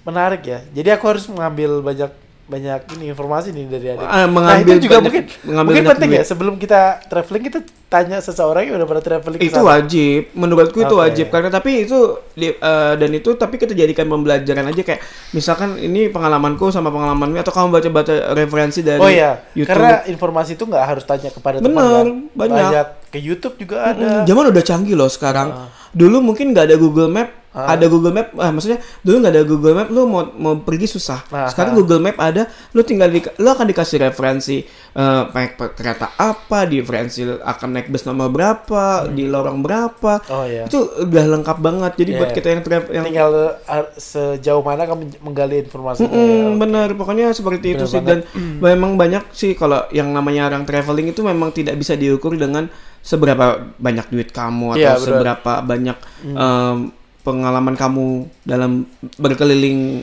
[0.02, 0.60] menarik ya.
[0.72, 2.10] Jadi aku harus mengambil banyak
[2.52, 4.04] banyak ini informasi nih dari adik.
[4.04, 6.18] Nah mengambil itu juga banyak- mungkin mengambil mungkin banyak penting duit.
[6.18, 9.68] ya sebelum kita traveling kita tanya seseorang yang udah pernah traveling Itu sana.
[9.70, 11.02] wajib, menurutku itu Oke.
[11.02, 11.98] wajib karena tapi itu
[12.34, 12.54] eh,
[12.94, 17.68] dan itu tapi kita jadikan pembelajaran aja kayak misalkan ini pengalamanku sama pengalamanmu atau kamu
[17.70, 19.72] baca-baca referensi dari Oh iya, YouTube.
[19.72, 22.08] karena informasi itu nggak harus tanya kepada teman Bener, kan.
[22.34, 22.86] banyak.
[23.08, 24.24] ke YouTube juga ada.
[24.24, 25.52] Zaman udah canggih loh sekarang.
[25.52, 25.68] Ah.
[25.92, 27.76] Dulu mungkin nggak ada Google Map, Ah.
[27.76, 28.32] ada Google Map.
[28.36, 31.20] Ah, maksudnya dulu nggak ada Google Map, lu mau mau pergi susah.
[31.28, 31.78] Ah, Sekarang ah.
[31.78, 37.22] Google Map ada, lu tinggal di, lu akan dikasih referensi eh, naik kereta apa, diferensi
[37.24, 40.24] akan naik bus nomor berapa, di lorong berapa.
[40.28, 40.64] Oh iya.
[40.64, 41.92] Itu udah lengkap banget.
[41.94, 42.18] Jadi Iya.
[42.18, 43.30] buat kita yang travel yang Tinggal
[43.62, 46.04] uh, sejauh mana kamu menggali informasi.
[46.04, 48.18] Mm-mm, bener, pokoknya seperti itu Bener sih dan
[48.58, 52.68] memang banyak sih kalau yang namanya orang traveling itu memang tidak bisa diukur dengan
[53.00, 55.04] seberapa banyak duit kamu atau Iya, bener.
[55.04, 55.96] seberapa banyak
[56.32, 56.78] em,
[57.22, 58.06] pengalaman kamu
[58.42, 60.02] dalam berkeliling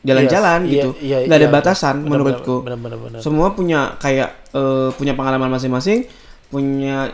[0.00, 0.88] jalan-jalan Iya, gitu.
[0.98, 1.52] iya, Nggak ada iya.
[1.52, 2.64] batasan Bener, menurutku.
[2.64, 3.18] bener, bener, bener.
[3.20, 6.08] Semua punya kayak eh, punya pengalaman masing-masing,
[6.48, 7.12] punya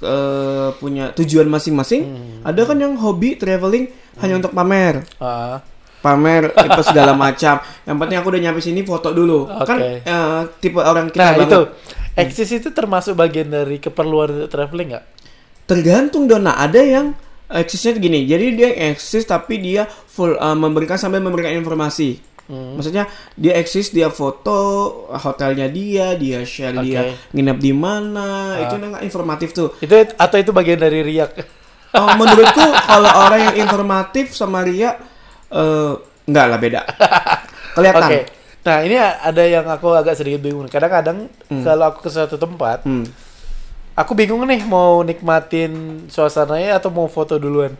[0.00, 2.02] eh, punya tujuan masing-masing.
[2.02, 2.40] Hmm.
[2.42, 5.04] Ada kan yang hobi traveling hanya untuk pamer.
[5.18, 5.60] Ah.
[6.00, 7.56] pamer apa segala macam.
[7.82, 9.48] Yang penting aku udah nyampe sini foto dulu.
[9.64, 10.04] Kan Oke.
[10.04, 11.48] eh, tipe orang kita Nah banget.
[11.48, 11.60] itu
[12.14, 15.04] eksis itu termasuk bagian dari keperluan traveling nggak?
[15.64, 16.44] Tergantung dong.
[16.44, 18.24] Nah, ada yang eksisnya gini.
[18.24, 22.20] Jadi dia eksis tapi dia full eh, memberikan sambil memberikan informasi.
[22.44, 22.76] Hmm.
[22.76, 24.52] Maksudnya dia eksis, dia foto
[25.08, 26.84] hotelnya dia, dia share Oke.
[26.84, 27.00] dia
[27.32, 28.68] nginep di mana, Ah.
[28.68, 29.72] itu yang informatif tuh.
[29.80, 31.32] Itu atau itu bagian dari riak?
[31.94, 32.58] Oh, menurutku
[32.90, 34.98] kalau orang yang informatif sama Ria
[35.46, 35.92] eh
[36.26, 36.80] enggak lah beda.
[37.78, 38.10] Kelihatan.
[38.10, 38.18] Oke.
[38.66, 40.66] Nah ini ada yang aku agak sedikit bingung.
[40.66, 41.30] Kadang-kadang
[41.62, 43.06] kalau aku ke suatu tempat, Hmm.
[43.94, 45.72] Aku bingung nih mau nikmatin
[46.06, 47.74] suasananya atau mau foto duluan.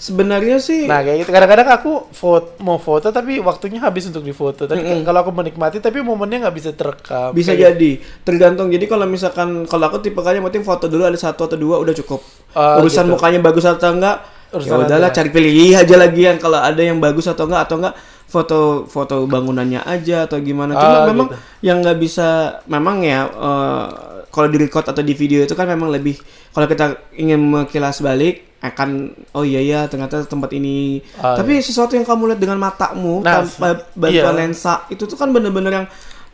[0.00, 1.30] Sebenarnya sih Nah kayak gitu.
[1.30, 4.64] Kadang-kadang aku foto, mau foto tapi waktunya habis untuk difoto.
[4.64, 5.04] Tapi Mm-mm.
[5.04, 7.36] kalau aku menikmati tapi momennya nggak bisa terekam.
[7.36, 7.90] bisa Kayak- jadi
[8.24, 8.72] tergantung.
[8.72, 11.92] Jadi kalau misalkan kalau aku tipe kalian penting foto dulu ada satu atau dua udah
[11.94, 12.24] cukup.
[12.56, 13.12] Ah, Urusan gitu.
[13.12, 17.28] mukanya bagus atau enggak ya udahlah cari pilih aja lagi yang kalau ada yang bagus
[17.28, 20.74] atau enggak atau enggak foto foto bangunannya aja atau gimana.
[20.74, 21.36] Cuma Ah, memang gitu.
[21.60, 22.28] yang nggak bisa
[22.66, 23.86] memang ya eh,
[24.30, 26.16] kalau di record atau di video itu kan memang lebih
[26.48, 28.88] kalau kita ingin mengilas balik akan
[29.30, 33.40] oh iya ya ternyata tempat ini Ah, tapi sesuatu yang kamu lihat dengan matamu Nah,
[33.42, 34.40] tanpa bantuan iya.
[34.40, 35.86] lensa itu tuh kan bener-bener yang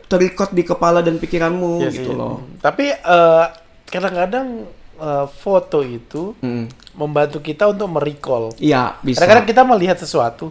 [0.03, 2.15] terrecord di kepala dan pikiranmu Iya gitu sih.
[2.15, 3.45] loh Tapi eh,
[3.85, 6.65] kadang-kadang eh, foto itu Mm.
[6.93, 8.51] membantu kita untuk merecall.
[8.57, 10.49] iya bisa Kadang-kadang kita melihat sesuatu,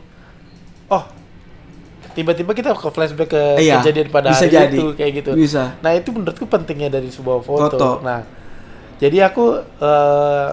[0.86, 1.04] oh
[2.16, 4.74] tiba-tiba kita ke flashback ke Iya, kejadian pada bisa hari jadi.
[4.74, 5.30] itu kayak gitu.
[5.36, 7.76] bisa Nah itu menurutku pentingnya dari sebuah foto.
[7.76, 7.88] Foto.
[8.00, 8.24] Nah
[8.96, 10.50] jadi aku eh,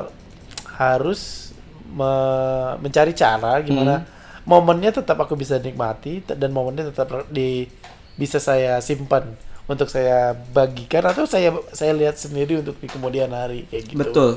[0.75, 1.51] harus
[1.87, 4.07] me- mencari cara gimana Hmm.
[4.43, 7.69] momennya tetap aku bisa nikmati dan momennya tetap di
[8.13, 9.23] bisa saya simpan
[9.63, 13.99] untuk saya bagikan atau saya saya lihat sendiri untuk di kemudian hari kayak gitu.
[13.99, 14.31] betul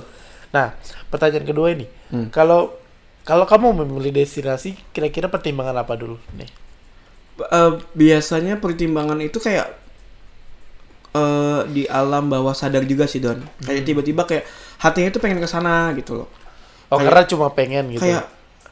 [0.47, 0.73] Nah,
[1.09, 2.31] pertanyaan kedua ini, Hmm.
[2.31, 2.71] kalau
[3.27, 6.47] kalau kamu memilih destinasi, kira-kira pertimbangan apa dulu nih?
[7.39, 9.69] Eh, biasanya pertimbangan itu kayak
[11.11, 13.87] eh di alam bawah sadar juga sih don kayak Hmm.
[13.87, 14.45] tiba-tiba kayak
[14.79, 16.29] hatinya itu pengen ke sana gitu loh
[16.87, 18.01] Oh, Kayak- karena cuma pengen gitu.
[18.01, 18.25] kayak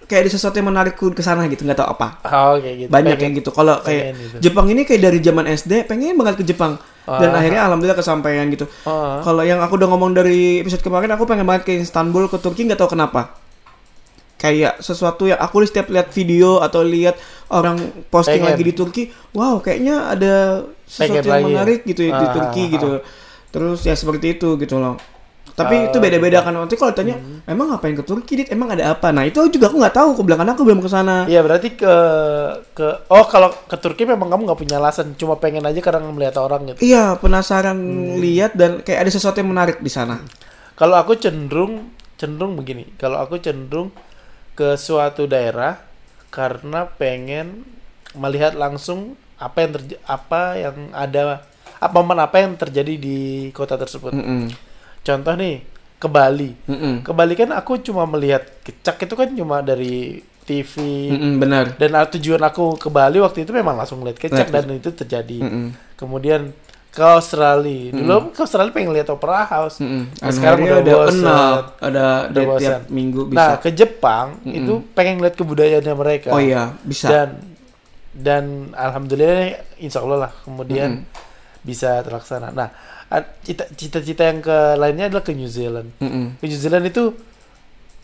[0.05, 2.89] kayak ada sesuatu yang menarikku ke sana gitu nggak tahu apa oh, kayak gitu.
[2.89, 4.37] banyak Pengen- kayak gitu kalau kayak gitu.
[4.43, 7.39] Jepang ini kayak dari zaman SD pengen banget ke Jepang dan Ah.
[7.39, 11.45] akhirnya alhamdulillah kesampaian gitu Oh, kalau yang aku udah ngomong dari episode kemarin aku pengen
[11.45, 13.33] banget ke Istanbul ke Turki nggak tahu kenapa
[14.45, 17.17] kayak sesuatu yang aku setiap lihat video atau lihat
[17.49, 18.53] orang posting Pengen.
[18.53, 19.03] lagi di Turki
[19.33, 20.35] wow kayaknya ada
[20.85, 21.49] sesuatu Pengen yang lagi ya?
[21.49, 22.89] menarik gitu ya di Ah, Turki ah, gitu.
[23.49, 25.01] terus ya seperti itu gitu loh.
[25.55, 26.51] Tapi Ah, itu beda-beda kan.
[26.51, 27.15] Nanti kalau tanya
[27.47, 28.51] emang ngapain ke Turki dit?
[28.51, 29.15] Emang ada apa?
[29.15, 30.09] Nah itu juga aku nggak tahu.
[30.11, 31.25] Aku bilang karena aku belum ke sana.
[31.25, 31.95] Iya berarti ke
[32.75, 36.43] ke oh kalau ke Turki memang kamu nggak punya alasan, cuma pengen aja karena melihat
[36.43, 36.83] orang gitu.
[36.83, 38.19] iya penasaran Hmm.
[38.19, 40.19] lihat dan kayak ada sesuatu yang menarik di sana.
[40.75, 43.95] Kalau aku cenderung cenderung begini, kalau aku cenderung
[44.55, 45.83] ke suatu daerah
[46.31, 47.67] karena pengen
[48.15, 51.43] melihat langsung apa yang terjadi apa yang ada
[51.83, 54.15] apa apa yang terjadi di kota tersebut.
[54.15, 54.51] Mm-mm.
[55.05, 55.67] Contoh nih
[55.99, 56.51] ke Bali.
[56.71, 56.95] Mm-mm.
[57.03, 60.73] Ke Bali kan aku cuma melihat kecak itu kan cuma dari TV
[61.09, 64.65] Mm-mm, benar dan ah, tujuan aku ke Bali waktu itu memang langsung melihat kecak Lihat
[64.69, 65.39] dan itu terjadi.
[65.41, 65.67] Mm-mm.
[65.99, 66.53] Kemudian
[66.95, 67.91] ke Australia.
[67.91, 69.79] Dulu ke Australia pengen lihat Opera House.
[69.79, 70.15] Mm-mm.
[70.15, 71.11] Nah, sekarang udah bosen.
[71.19, 72.61] kenal ada Udah bosan.
[72.61, 76.29] tiap minggu bisa Nah, ke Jepang itu pengen lihat kebudayaannya mereka.
[76.31, 77.29] oh iya bisa Dan
[78.15, 81.03] dan alhamdulillah insya Allah lah kemudian
[81.61, 82.49] bisa terlaksana.
[82.51, 82.71] Nah,
[83.73, 85.91] cita-cita yang ke lainnya adalah ke New Zealand.
[85.99, 86.39] Mm-mm.
[86.39, 87.11] Ke New Zealand itu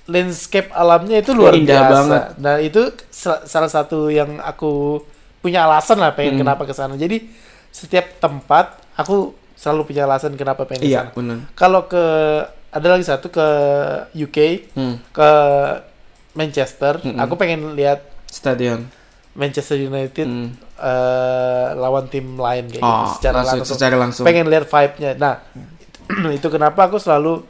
[0.07, 1.93] landscape alamnya itu luar Indah biasa.
[1.93, 2.23] banget.
[2.37, 4.99] Nah, itu sa- salah satu yang aku
[5.39, 6.41] punya alasan lah pengen Mm.
[6.43, 6.99] kenapa ke sana.
[6.99, 7.31] Jadi
[7.71, 12.05] setiap tempat aku selalu punya alasan kenapa pengen iya benar Kalau ke
[12.71, 13.47] ada lagi satu ke
[14.15, 14.39] UK,
[14.73, 14.97] Hmm.
[15.11, 15.31] ke
[16.33, 17.19] Manchester, Mm-mm.
[17.19, 18.87] aku pengen lihat stadion
[19.35, 20.55] Manchester United Hmm.
[20.77, 23.77] eh, lawan tim lain kayak gitu oh secara langsung, langsung.
[23.77, 25.11] secara langsung Pengen lihat vibe-nya.
[25.15, 25.35] Nah,
[26.39, 27.43] itu kenapa aku selalu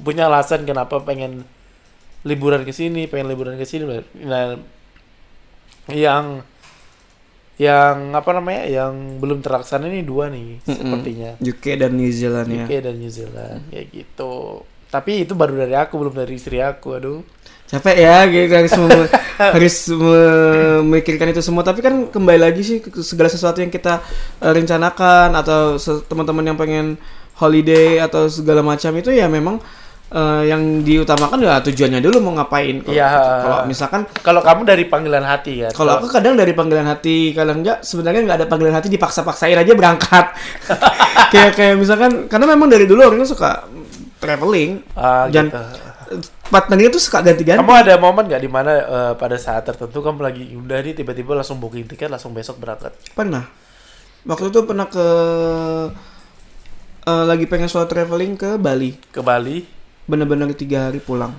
[0.00, 1.44] punya alasan kenapa pengen
[2.22, 3.84] liburan ke sini, pengen liburan ke sini.
[4.24, 4.56] Nah,
[5.90, 6.44] yang
[7.60, 8.64] yang apa namanya?
[8.64, 10.72] Yang belum terlaksana ini dua nih Mm-mm.
[10.72, 11.30] sepertinya.
[11.36, 14.64] UK dan New Zealand ya UK dan New Zealand kayak gitu.
[14.88, 16.96] Tapi itu baru dari aku, belum dari istri aku.
[16.96, 17.20] Aduh.
[17.70, 19.10] capek ya gitu harus mem-
[19.54, 19.76] harus
[20.82, 24.02] memikirkan itu semua tapi kan kembali lagi sih segala sesuatu yang kita
[24.42, 26.98] eh, rencanakan atau se- teman-teman yang pengen
[27.38, 29.62] holiday atau segala macam itu ya memang
[30.10, 33.08] eh, yang diutamakan ya tujuannya dulu mau ngapain kalau Iya.
[33.46, 35.68] kalau misalkan Kalau kamu dari panggilan hati ya.
[35.70, 39.72] kalau aku kadang dari panggilan hati kadang enggak sebenarnya nggak ada panggilan hati dipaksa-paksain aja
[39.72, 40.34] berangkat
[41.32, 43.64] kayak kayak misalkan karena memang dari dulu orangnya suka
[44.20, 45.62] traveling ah, dan gitu.
[46.50, 47.62] partnernya tuh suka ganti-ganti.
[47.62, 51.38] Kamu ada momen nggak di mana eh, pada saat tertentu kamu lagi udah nih tiba-tiba
[51.38, 52.92] langsung booking tiket langsung besok berangkat?
[53.14, 53.46] Pernah.
[54.26, 55.06] Waktu itu pernah ke
[57.06, 58.92] eh, lagi pengen solo traveling ke Bali.
[59.08, 61.32] Ke Bali Bener-bener tiga hari pulang.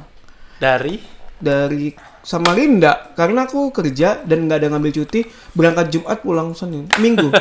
[0.58, 1.02] dari
[1.36, 1.89] Dari
[2.21, 7.34] Samarinda karena aku kerja dan nggak ada ngambil cuti berangkat Jumat pulang Senin Minggu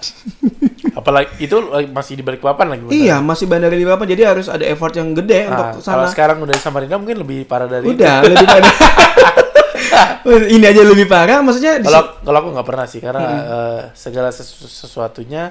[0.94, 1.56] apalagi itu
[1.88, 2.82] masih di balik papan lagi.
[2.82, 2.92] bener.
[2.94, 6.06] iya masih bandara di Bapak jadi harus ada effort yang gede Nah, untuk kalau sana
[6.06, 7.96] sekarang udah di Samarinda mungkin lebih parah dari itu.
[7.96, 8.74] udah lebih parah
[10.50, 14.28] ini aja lebih parah maksudnya di- Kalau kalau aku nggak pernah sih karena eh, segala
[14.30, 15.48] sesu- sesuatunya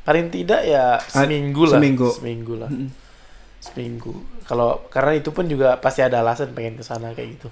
[0.00, 1.74] paling tidak ya seminggu lah.
[1.74, 2.08] seminggu.
[2.08, 2.70] Seminggu lah.
[3.60, 4.16] Seminggu.
[4.48, 7.48] Kalau karena itu pun juga pasti ada alasan pengen ke sana kayak gitu.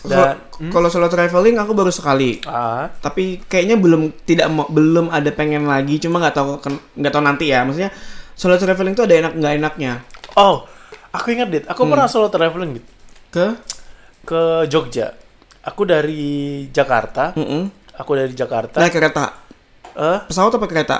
[0.00, 0.40] Dan
[0.72, 2.40] kalau solo traveling aku baru sekali.
[2.48, 6.00] Ah, tapi kayaknya belum tidak mau belum ada pengen lagi.
[6.00, 6.56] Cuma nggak tahu
[6.96, 7.60] nggak tahu nanti ya.
[7.68, 7.92] Maksudnya
[8.32, 9.92] solo traveling itu ada enak nggak enaknya.
[10.40, 10.64] Oh,
[11.12, 12.86] aku ingat dit, aku pernah solo traveling dit.
[13.28, 13.60] Ke?
[14.24, 15.12] Ke Jogja.
[15.60, 17.68] Aku dari Jakarta, Mm-mm.
[18.00, 18.80] aku dari Jakarta.
[18.80, 19.36] Naik kereta?
[19.92, 20.18] Eh?
[20.24, 20.96] Pesawat apa kereta?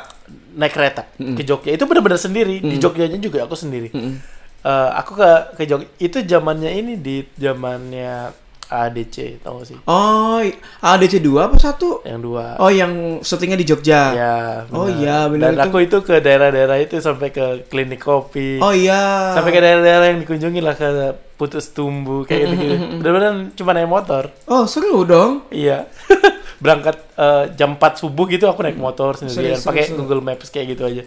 [0.52, 1.08] Naik kereta.
[1.16, 1.72] Ke Jogja.
[1.72, 2.60] Itu benar-benar sendiri.
[2.60, 3.88] Di Jogjanya juga aku sendiri.
[3.96, 4.39] Mm-mm.
[4.60, 8.28] Eh, aku ke ke Jogja itu zamannya ini di zamannya
[8.70, 9.78] ADC tau gak sih?
[9.82, 10.38] Oh
[10.78, 12.04] ADC 2 apa satu?
[12.06, 12.54] Yang dua.
[12.60, 14.02] Oh yang syutingnya di Jogja.
[14.14, 14.36] Ya
[14.70, 15.00] Oh benar.
[15.00, 15.64] iya, benar dan itu.
[15.66, 18.62] aku itu ke daerah-daerah itu sampai ke klinik kopi.
[18.62, 19.32] Oh iya.
[19.34, 20.86] Sampai ke daerah-daerah yang dikunjungi lah ke
[21.34, 24.28] putus tumbuh kayak gitu gitu benar-benar cuma naik motor.
[24.46, 25.48] Oh seru dong.
[25.50, 25.88] Iya.
[26.62, 29.96] Berangkat eh, jam 4 subuh gitu aku naik motor sendirian pakai.
[29.96, 31.02] Google Maps kayak gitu aja.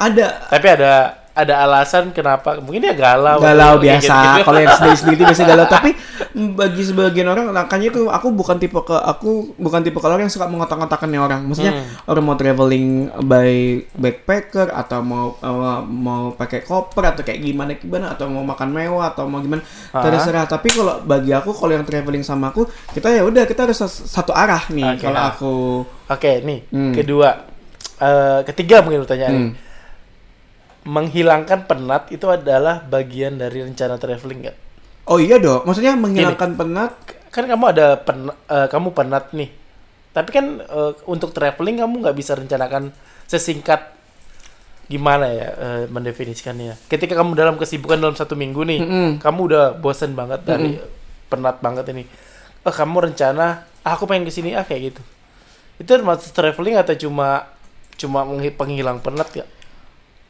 [0.00, 0.48] Ada.
[0.48, 4.44] Tapi ada ada alasan kenapa mungkin ya galau galau kayak biasa gitu-gitu.
[4.44, 5.90] kalau yang sendiri sendiri biasa galau tapi
[6.52, 10.32] bagi sebagian orang makanya itu aku bukan tipe ke aku bukan tipe kalau orang yang
[10.32, 11.88] suka mengotak-ngotakannya orang maksudnya Hmm.
[12.06, 12.86] orang mau traveling
[13.22, 13.52] by
[13.92, 19.08] backpacker atau mau uh, mau pakai koper atau kayak gimana gimana atau mau makan mewah
[19.08, 20.04] atau mau gimana Ah.
[20.04, 23.80] terserah tapi kalau bagi aku kalau yang traveling sama aku kita ya udah kita harus
[23.86, 25.28] satu arah nih Oke, kalau ah.
[25.30, 25.54] aku
[26.08, 26.92] Oke, nih Hmm.
[26.92, 27.48] kedua,
[27.96, 29.42] Eh, ketiga mungkin pertanyaannya.
[29.46, 29.54] Hmm.
[30.82, 34.58] Menghilangkan penat itu adalah bagian dari rencana traveling nggak?
[35.02, 36.94] oh iya dong maksudnya menghilangkan penat
[37.32, 39.48] Kan kamu ada pen, eh, kamu penat nih,
[40.12, 42.92] tapi kan eh, untuk traveling kamu nggak bisa rencanakan
[43.24, 43.88] sesingkat
[44.84, 46.76] gimana ya eh, mendefinisikannya.
[46.92, 49.10] Ketika kamu dalam kesibukan dalam satu minggu nih, Mm-mm.
[49.24, 50.76] kamu udah bosen banget dari
[51.32, 52.04] penat banget ini.
[52.68, 55.02] Oh, kamu rencana, ah, aku pengen ke sini ah kayak gitu.
[55.80, 57.48] Itu termasuk traveling atau cuma
[57.96, 58.28] cuma
[58.60, 59.48] penghilang penat ya?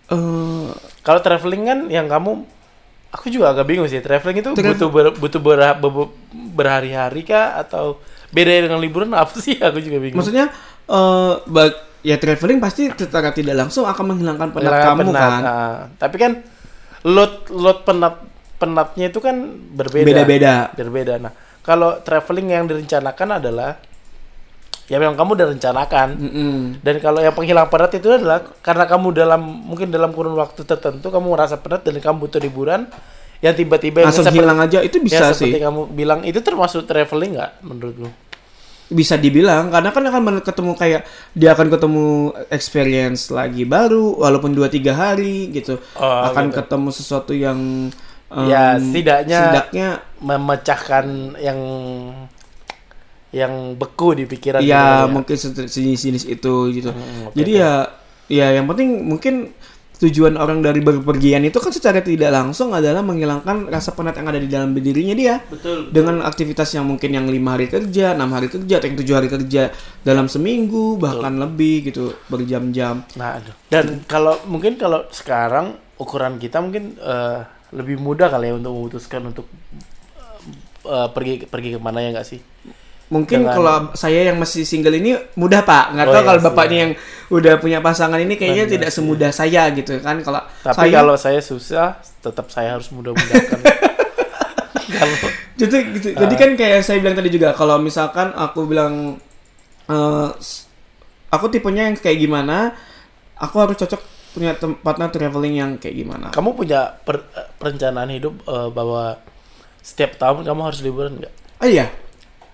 [0.09, 0.67] Eh
[1.03, 2.47] Kalau traveling kan yang kamu
[3.11, 3.99] aku juga agak bingung sih.
[3.99, 6.13] Traveling itu Travel- butuh ber- butuh ber- ber-
[6.55, 7.99] berhari-hari kah atau
[8.31, 9.59] beda dengan liburan apa sih?
[9.59, 10.19] Aku juga bingung.
[10.19, 10.47] Maksudnya
[10.85, 15.21] eh bag- ya traveling pasti secara tidak langsung akan menghilangkan penat Hilangkan kamu penat.
[15.23, 15.41] kan.
[15.43, 16.33] Nah, tapi kan
[17.03, 18.15] load load penat
[18.59, 19.37] penatnya itu kan
[19.75, 20.07] berbeda.
[20.07, 20.55] Beda-beda.
[20.73, 21.15] Berbeda.
[21.19, 23.75] Nah, kalau traveling yang direncanakan adalah
[24.87, 26.09] ya memang kamu udah rencanakan.
[26.19, 26.55] Mm-mm.
[26.81, 31.07] Dan kalau yang penghilang penat itu adalah karena kamu dalam mungkin dalam kurun waktu tertentu
[31.07, 32.91] kamu merasa penat dan kamu butuh liburan
[33.39, 35.61] yang tiba-tiba yang Langsung seperti- hilang aja itu ya bisa seperti sih.
[35.61, 38.11] kamu bilang itu termasuk traveling nggak menurutmu?
[38.87, 42.07] Bisa dibilang karena kan akan ketemu kayak dia akan ketemu
[42.49, 45.81] experience lagi baru walaupun 2 3 hari gitu.
[45.97, 46.61] Oh, akan gitu.
[46.61, 47.89] ketemu sesuatu yang
[48.29, 49.89] em, Ya, setidaknya- setidaknya
[50.21, 51.59] Memecahkan yang
[53.33, 56.91] yang beku di pikiran ya gitu kali mungkin set- jenis-jenis itu gitu.
[56.93, 57.73] Hmm, oke, Jadi ya
[58.29, 59.35] ya yang penting mungkin
[60.03, 64.41] tujuan orang dari berpergian itu kan secara tidak langsung adalah menghilangkan rasa penat yang ada
[64.43, 65.95] di dalam dirinya dia Betul.
[65.95, 69.29] dengan aktivitas yang mungkin yang lima hari kerja, enam hari kerja, atau yang tujuh hari
[69.31, 69.71] kerja
[70.03, 73.07] dalam seminggu bahkan lebih gitu berjam-jam.
[73.15, 73.55] Nah, aduh.
[73.71, 79.23] dan kalau mungkin kalau sekarang ukuran kita mungkin eh, lebih mudah kali ya untuk memutuskan
[79.23, 79.47] untuk
[80.83, 82.43] eh, pergi pergi ke mana ya nggak sih?
[83.13, 86.41] Mungkin Dengan- kalau saya yang masih single ini mudah pak, nggak Oh, tahu iya kalau
[86.43, 86.83] bapaknya iya.
[86.83, 86.93] yang
[87.29, 88.97] udah punya pasangan ini kayaknya Benar tidak sih.
[88.99, 91.87] semudah saya gitu kan kalau Tapi saya kalau saya susah,
[92.19, 93.61] tetap saya harus mudah-mudahkan.
[94.95, 95.17] kalau
[95.55, 96.09] jadi gitu.
[96.15, 99.21] Jadi kan kayak saya bilang tadi juga kalau misalkan aku bilang
[99.85, 100.65] eh, s-
[101.29, 102.73] aku tipenya yang kayak gimana,
[103.35, 104.01] aku harus cocok
[104.33, 106.27] punya tem- partner traveling yang kayak gimana.
[106.31, 109.21] kamu punya per- perencanaan hidup eh, bahwa
[109.79, 111.35] setiap tahun kamu harus liburan nggak?
[111.59, 111.93] Oh iya,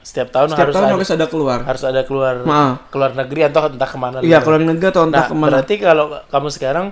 [0.09, 1.59] Setiap tahun setiap harus tahun ada, harus ada keluar.
[1.63, 2.89] harus ada keluar Maaf.
[2.89, 4.17] keluar negeri atau entah ke mana.
[4.19, 4.41] Iya, liburan.
[4.41, 5.47] keluar negeri atau entah Nah, ke mana.
[5.53, 6.87] berarti kalau kamu sekarang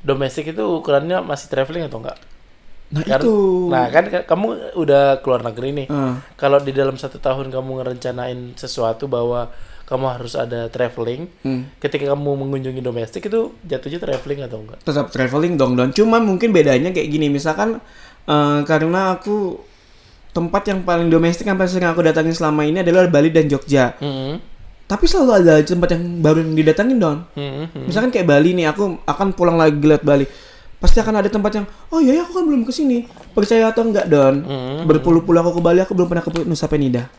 [0.00, 2.18] domestik itu ukurannya masih traveling atau enggak?
[2.88, 3.34] Nah Karena- itu.
[3.68, 5.86] Nah kan ka- kamu udah keluar negeri nih.
[5.86, 9.52] Eh, Kalau di dalam satu tahun kamu ngerencanain sesuatu bahwa
[9.84, 11.78] kamu harus ada traveling, hmm.
[11.78, 14.78] ketika kamu mengunjungi domestik itu jatuhnya traveling atau enggak?
[14.82, 15.90] tetap traveling dong don.
[15.90, 17.78] Cuma mungkin bedanya kayak gini, misalkan
[18.24, 19.62] eh, karena aku
[20.38, 23.98] tempat yang paling domestik yang paling sering aku datangin selama ini adalah Bali dan Jogja.
[23.98, 24.38] Hmm.
[24.86, 27.18] Tapi selalu ada tempat yang baru yang didatangin Don.
[27.34, 27.66] Hmm.
[27.66, 27.90] hmm.
[27.90, 30.30] Misalkan kayak Bali nih, aku akan pulang lagi lihat Bali.
[30.78, 33.10] Pasti akan ada tempat yang, oh iya, ya, aku kan belum ke sini.
[33.34, 34.46] Percaya atau enggak Don?
[34.46, 34.86] Hmm.
[34.86, 37.10] Berpuluh-puluh aku ke Bali, aku belum pernah ke Nusa Penida.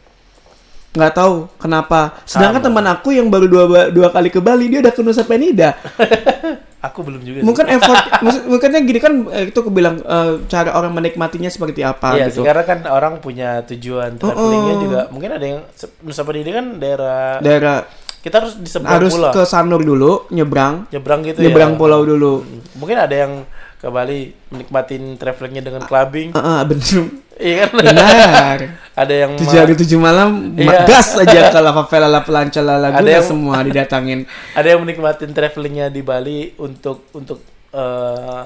[0.95, 2.23] Nggak tahu kenapa.
[2.23, 5.75] Sedangkan teman aku yang baru dua dua kali ke Bali, dia udah ke Nusa Penida.
[6.81, 7.39] Aku belum juga.
[7.39, 7.45] sih.
[7.45, 11.81] Mungkin effort, maksud- mungkinnya gini kan eh, itu aku bilang eh, cara orang menikmatinya seperti
[11.81, 12.41] apa Iya, gitu.
[12.41, 14.81] sekarang kan orang punya tujuan travelingnya Oh.
[14.81, 15.01] juga.
[15.09, 15.59] Mungkin ada yang
[15.99, 17.83] Nusa Penida kan daerah Daerah
[18.19, 19.31] kita harus di seberang harus pulau.
[19.31, 21.77] ke Sanur dulu, nyebrang, nyebrang gitu nyebrang ya.
[21.77, 22.43] pulau dulu.
[22.75, 23.43] Mungkin ada yang
[23.75, 26.31] ke Bali menikmatin travelingnya dengan clubbing.
[26.31, 26.99] Heeh, bener.
[27.39, 27.69] Iya kan?
[27.73, 28.58] Benar.
[29.02, 30.84] ada yang Tujuh hari tujuh malam Iya.
[30.84, 34.19] gas aja kalau favela la pelanca la Ada laguna yang- semua didatangin.
[34.60, 37.39] ada yang menikmatin travelingnya di Bali untuk untuk
[37.71, 38.43] eh,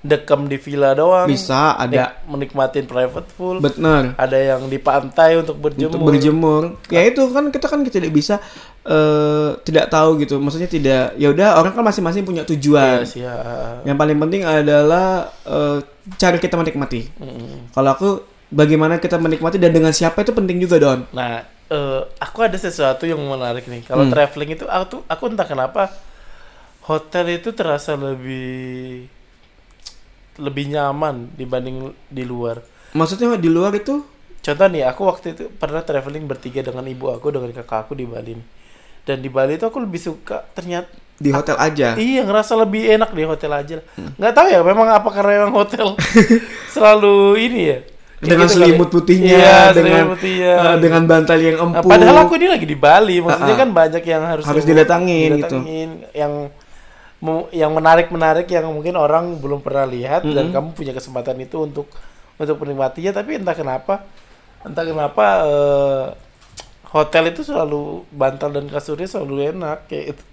[0.00, 1.26] dekam di villa doang.
[1.26, 3.58] Bisa ada Nik- menikmatin private pool.
[3.58, 5.90] bener ada yang di pantai untuk berjemur.
[5.90, 6.62] untuk berjemur.
[6.88, 8.38] Ya itu kan kita kan tidak bisa
[8.80, 10.40] eh tidak tahu gitu.
[10.40, 13.04] Maksudnya tidak ya udah orang kan masing-masing punya tujuan.
[13.04, 13.36] Yes, ya.
[13.84, 15.78] Yang paling penting adalah eh,
[16.16, 17.08] cara kita menikmati.
[17.20, 17.74] Mm.
[17.76, 18.08] Kalau aku
[18.48, 21.04] bagaimana kita menikmati dan dengan siapa itu penting juga Don.
[21.12, 23.84] Nah, eh, aku ada sesuatu yang menarik nih.
[23.84, 24.12] Kalau Hmm.
[24.12, 25.92] traveling itu aku tuh aku entah kenapa
[26.88, 29.06] hotel itu terasa lebih
[30.40, 32.64] lebih nyaman dibanding di luar.
[32.96, 34.02] Maksudnya di luar itu
[34.40, 38.08] Contoh nih, aku waktu itu pernah traveling bertiga dengan ibu aku dengan kakak aku di
[38.08, 38.46] Bali nih.
[39.02, 40.88] Dan di Bali itu aku lebih suka ternyata
[41.20, 42.00] di hotel aja.
[42.00, 43.76] Iya ngerasa lebih enak di hotel aja.
[44.16, 45.92] Nggak tahu ya, memang apa karena memang hotel
[46.74, 47.78] selalu ini ya.
[48.20, 48.94] Kayak dengan gitu selimut kali.
[49.00, 50.52] putihnya, Iya, dengan putihnya.
[50.60, 51.88] eh, dengan bantal yang Nah, empuk.
[51.88, 53.60] padahal aku ini lagi di Bali, maksudnya ah.
[53.64, 55.56] kan banyak yang harus Harus didatangin gitu.
[56.12, 56.32] yang
[57.52, 60.56] yang menarik-menarik yang mungkin orang belum pernah lihat dan Mm-mm.
[60.56, 61.88] kamu punya kesempatan itu untuk
[62.40, 64.08] untuk menikmatinya tapi entah kenapa
[64.64, 66.04] entah kenapa eh,
[66.90, 70.24] hotel itu selalu bantal dan kasurnya selalu enak kayak itu.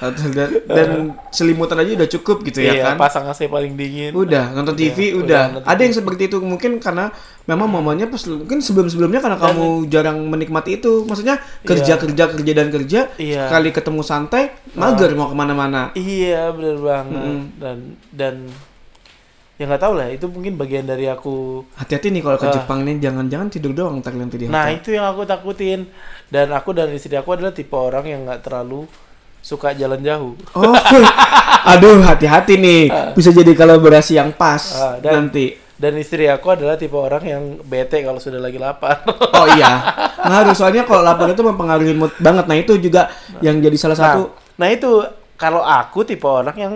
[0.00, 0.88] Hotel dan, dan
[1.36, 2.96] selimutan aja udah cukup gitu ya Iya, kan.
[2.96, 4.10] pasang AC paling dingin.
[4.10, 5.42] Udah nonton TV Iya, udah.
[5.52, 7.12] nonton Ada yang seperti itu mungkin karena
[7.44, 11.04] memang momennya pas mungkin sebelum-sebelumnya karena Dan- kamu jarang menikmati itu.
[11.04, 12.00] Maksudnya kerja Iya.
[12.00, 13.00] kerja kerja dan kerja.
[13.14, 13.44] Iya.
[13.46, 14.42] Sekali ketemu santai,
[14.72, 15.92] mager mau ke mana-mana.
[15.92, 17.40] Iya bener banget Mm-mm.
[17.56, 17.78] dan
[18.10, 18.34] dan
[19.60, 22.54] ya nggak tahu lah itu mungkin bagian dari aku Hati-hati nih kalau ke Ah.
[22.54, 24.56] Jepang nih jangan-jangan tidur doang ntar nanti di hotel.
[24.56, 25.84] nah itu yang aku takutin
[26.26, 28.88] dan aku dan istri aku adalah tipe orang yang nggak terlalu
[29.38, 30.72] suka jalan jauh Oh,
[31.72, 32.82] aduh hati-hati nih.
[33.12, 35.52] Bisa jadi kolaborasi yang pas Ah, dan- nanti.
[35.74, 39.00] dan istri aku adalah tipe orang yang bete kalau sudah lagi lapar
[39.36, 39.80] Oh iya,
[40.18, 42.44] ngaruh soalnya kalau lapar itu mempengaruhi mood banget.
[42.44, 44.22] Nah itu juga yang jadi salah nah, satu.
[44.56, 44.88] nah itu
[45.34, 46.72] kalau aku tipe orang yang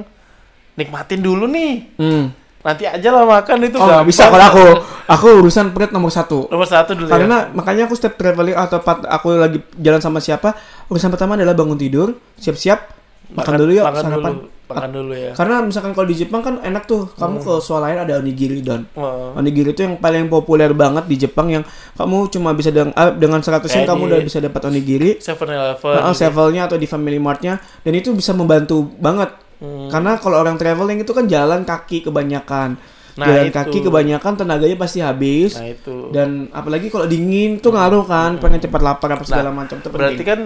[0.74, 2.32] nikmatin dulu nih Hmm.
[2.64, 4.64] Nanti aja lah makan itu Oh nggak bisa kalau aku,
[5.04, 6.48] aku urusan perut nomor satu.
[6.48, 10.18] nomor satu dulu ya Karena makanya aku setiap traveling atau pat, aku lagi jalan sama
[10.24, 10.56] siapa,
[10.88, 12.88] urusan pertama adalah bangun tidur, siap-siap,
[13.36, 14.32] makan, dulu yuk makan sarapan.
[14.32, 18.08] dulu makan dulu ya Karena misalkan kalau di Jepang kan enak tuh, kamu ke swalayan
[18.08, 18.88] ada onigiri don.
[18.96, 19.36] Oh.
[19.36, 21.68] Onigiri itu yang paling populer banget di Jepang yang
[22.00, 25.10] kamu cuma bisa dengan ah, dengan 100 yen Kayak kamu udah bisa dapat onigiri.
[25.20, 29.43] Seven Eleven Nah, atau di Family Mart-nya dan itu bisa membantu banget.
[29.56, 29.88] Hmm.
[29.88, 32.76] Karena kalau orang traveling itu kan jalan kaki kebanyakan.
[33.14, 33.54] Nah, jalan itu.
[33.54, 35.54] kaki kebanyakan tenaganya pasti habis.
[35.54, 39.78] nah itu Dan apalagi kalau dingin tuh ngaruh kan, pengen cepat lapar apa segala macam
[39.78, 39.94] itu Hmm.
[39.94, 40.26] Berarti penting.
[40.26, 40.40] kan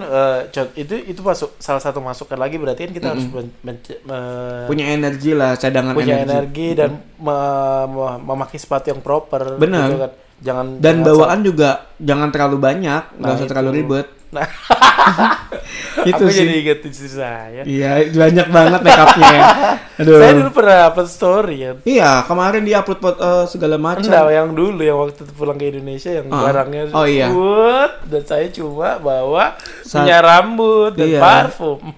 [0.46, 4.66] cont- itu itu masuk salah satu masukan lagi berarti kan kita harus men- men- me-
[4.68, 6.28] Punya energi lah, cadangan punya energi.
[6.28, 9.56] energi, dan me- me- memakai sepatu yang proper.
[9.56, 9.88] Benar.
[9.88, 10.12] gitu kan.
[10.38, 13.50] Jangan Dan jangan bawaan juga jangan terlalu banyak, nggak Nah, usah itu.
[13.50, 14.06] terlalu ribet.
[14.28, 14.44] Nah,
[16.04, 16.44] itu aku sih.
[16.44, 17.62] jadi inget istri saya.
[17.62, 19.40] Iya, banyak banget make upnya.
[20.00, 20.16] Aduh.
[20.16, 21.72] Saya dulu pernah upload story ya.
[21.80, 24.04] Iya, kemarin dia upload pot- eh, segala macam.
[24.04, 26.44] Enggak, yang dulu yang waktu itu pulang ke Indonesia yang Ah.
[26.44, 27.26] barangnya Oh, iya.
[27.28, 31.20] Wood, dan saya cuma bawa Sa- punya rambut dan Iya.
[31.20, 31.80] parfum.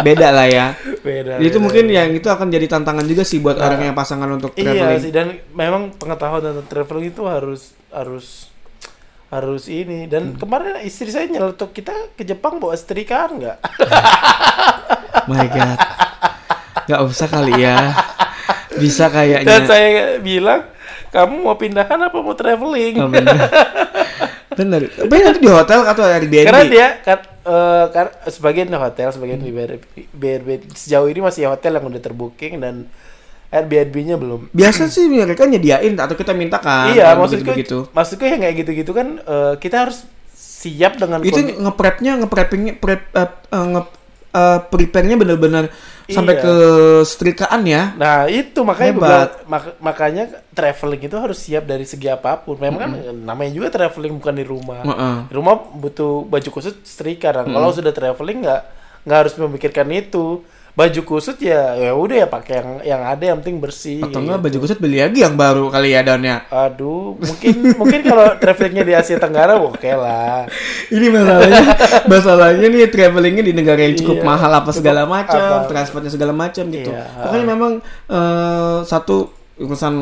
[0.00, 0.66] Beda lah ya.
[1.00, 1.36] beda.
[1.38, 1.96] itu beda, mungkin beda.
[1.96, 3.66] yang itu akan jadi tantangan juga sih buat Nah.
[3.66, 5.00] orang yang pasangan untuk Iya traveling.
[5.00, 8.49] sih dan memang pengetahuan tentang traveling itu harus harus
[9.30, 10.38] harus ini dan Hmm.
[10.38, 13.58] kemarin istri saya nyeletuk kita ke Jepang bawa setrika nggak?
[15.30, 15.78] My God.
[16.84, 17.94] Gak usah kali ya.
[18.72, 19.46] Bisa kayaknya.
[19.48, 20.66] Dan saya bilang
[21.08, 22.94] kamu mau pindahan apa mau traveling?
[22.98, 23.38] Oh, bener.
[24.52, 24.80] bener.
[24.88, 26.46] Tapi nanti di hotel atau Airbnb?
[26.46, 30.48] Karena dia kan eh, kar- sebagian di hotel, sebagian di BRB, BRB.
[30.72, 32.90] Sejauh ini masih hotel yang udah terbooking dan
[33.50, 34.46] Airbnb-nya belum.
[34.50, 36.90] Biasa sih mereka nyediain atau kita minta kan.
[36.90, 37.78] iya, maksudku begitu-begitu.
[37.90, 43.26] maksudku yang kayak gitu-gitu kan eh, kita harus siap dengan Itu ngeprepnya, ngepreppingnya, prep, eh,
[43.26, 43.82] eh, nge,
[44.30, 45.64] eh, prepare-nya bener-bener
[46.06, 46.42] sampai Iya.
[46.42, 46.54] ke
[47.04, 47.94] setrikaan ya.
[47.94, 52.54] Nah itu makanya bilang, mak- makanya traveling itu harus siap dari segi apa pun.
[52.54, 54.82] Memang kan namanya juga traveling bukan di rumah.
[54.82, 55.16] Heeh.
[55.26, 57.30] Di rumah butuh baju khusus setrika.
[57.32, 58.62] Nah, Kalau sudah traveling nggak
[59.00, 60.42] nggak harus memikirkan itu.
[60.70, 64.00] Baju kusut ya ya udah ya pakai yang yang ada yang penting bersih.
[64.00, 66.46] Atau enggak baju kusut beli lagi yang baru kali ya Donnya.
[66.46, 70.46] Aduh, mungkin mungkin kalau travelingnya di Asia Tenggara oke lah.
[70.94, 71.62] Ini masalahnya,
[72.04, 76.64] masalahnya nih travelingnya di negara yang cukup Iya, mahal apa segala macam, transportnya segala macam
[76.66, 76.90] gitu.
[76.90, 77.04] Iya.
[77.20, 77.72] Pokoknya memang
[78.06, 79.94] eh, satu urusan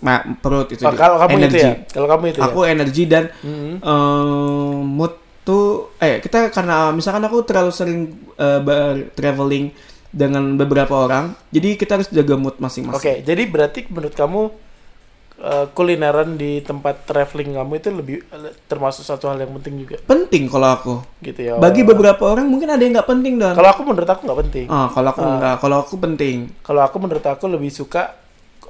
[0.00, 1.54] ma- perut itu Oh, kalau kamu energi.
[1.54, 3.72] itu ya, kalau kamu itu Aku energi dan Mhm.
[3.78, 5.12] eh, mood
[5.42, 8.00] tuh eh kita karena misalkan aku terlalu sering
[8.34, 9.68] eh, ber- traveling
[10.14, 12.56] dengan beberapa orang, jadi kita harus jaga mood ya.
[12.56, 13.26] Oke, masing-masing.
[13.26, 14.40] jadi berarti menurut kamu
[15.36, 19.98] eh, kulineran di tempat traveling kamu itu lebih eh, termasuk satu hal yang penting juga,
[20.00, 20.94] Penting kalau aku.
[21.20, 21.58] gitu ya.
[21.58, 23.52] Bagi beberapa orang mungkin ada yang nggak penting dan.
[23.52, 24.66] Kalau aku menurut aku nggak penting.
[24.66, 26.36] Ah, kalau aku enggak, kalau aku penting.
[26.62, 28.14] Kalau aku menurut aku lebih suka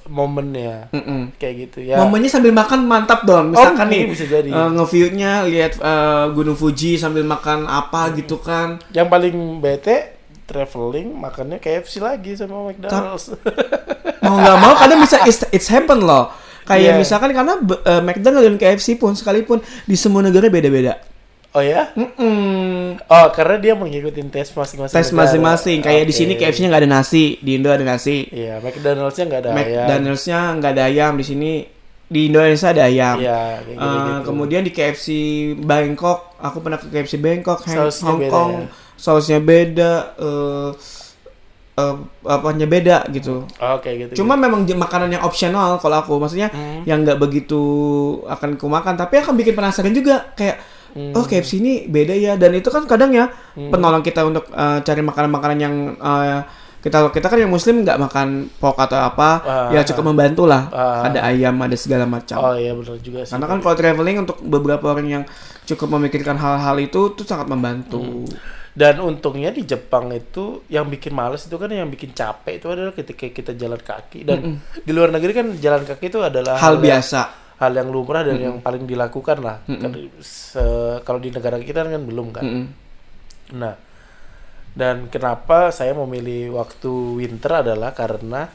[0.04, 1.32] momennya Mm-mm.
[1.36, 1.96] kayak gitu ya.
[1.96, 3.52] Momennya sambil makan mantap dong.
[3.52, 4.48] Misalkan Oh, nih bisa jadi.
[4.48, 8.80] eh, nge-view-nya lihat eh, Gunung Fuji sambil makan apa gitu kan.
[8.92, 9.96] Yang paling bete
[10.44, 13.32] traveling makannya KFC lagi sama McDonald's.
[14.20, 16.32] Mau nggak mau kadang bisa it's, it's happen loh.
[16.64, 16.98] Kayak Iya.
[16.98, 20.96] misalkan karena be- eh, McDonald dan KFC pun sekalipun di semua negara beda-beda.
[21.50, 21.92] oh ya?
[21.94, 22.98] Mm-mm.
[23.04, 24.90] Oh, karena dia mengikuti tes masing-masing.
[24.90, 25.78] Tes masing-masing.
[25.80, 26.18] Kayak di Oke.
[26.18, 28.26] sini KFC-nya nggak ada nasi, di Indo ada nasi.
[28.26, 29.60] Iya, McDonald's-nya nggak ada ayam.
[29.86, 31.52] McDonald's-nya nggak ada ayam di sini.
[32.04, 33.16] Di Indonesia ada ayam.
[33.16, 34.20] Iya, kayak Eh, gitu-gitu.
[34.26, 35.06] kemudian di KFC
[35.56, 38.66] Bangkok, aku pernah ke KFC Bangkok, Hong Hong beda Kong, ya?
[39.04, 40.70] Sausnya beda, eh
[41.74, 43.44] eh, apanya beda gitu.
[43.52, 44.22] Oh, kayak gitu.
[44.22, 46.80] Cuma memang j- makanan yang opsional kalau aku, maksudnya Hmm.
[46.84, 47.60] yang nggak begitu
[48.24, 50.56] akan ku makan, tapi akan bikin penasaran juga kayak
[50.90, 51.10] Hmm.
[51.12, 55.02] oh KFC ini beda ya dan itu kan kadang ya penolong kita untuk eh, cari
[55.02, 56.40] makanan-makanan yang eh,
[56.78, 59.68] kita kita kan yang muslim nggak makan pork atau apa Ah.
[59.72, 61.02] ya cukup membantu lah Ah.
[61.02, 63.32] ada ayam ada segala macam Oh iya benar juga sih.
[63.32, 65.24] karena kan kalau traveling untuk beberapa orang yang
[65.64, 67.98] cukup memikirkan hal-hal itu tuh sangat membantu.
[67.98, 68.30] Hmm.
[68.74, 72.90] Dan untungnya di Jepang itu yang bikin males itu kan yang bikin capek itu adalah
[72.90, 76.98] ketika kita jalan kaki dan di luar negeri kan jalan kaki itu adalah Hal yang-
[76.98, 77.20] biasa.
[77.54, 79.62] hal yang lumrah dan yang paling dilakukan lah.
[79.62, 82.42] Kan se- kalau di negara kita kan belum kan.
[82.42, 82.66] Mm-mm.
[83.54, 83.78] Nah,
[84.74, 88.50] dan kenapa saya memilih waktu winter adalah karena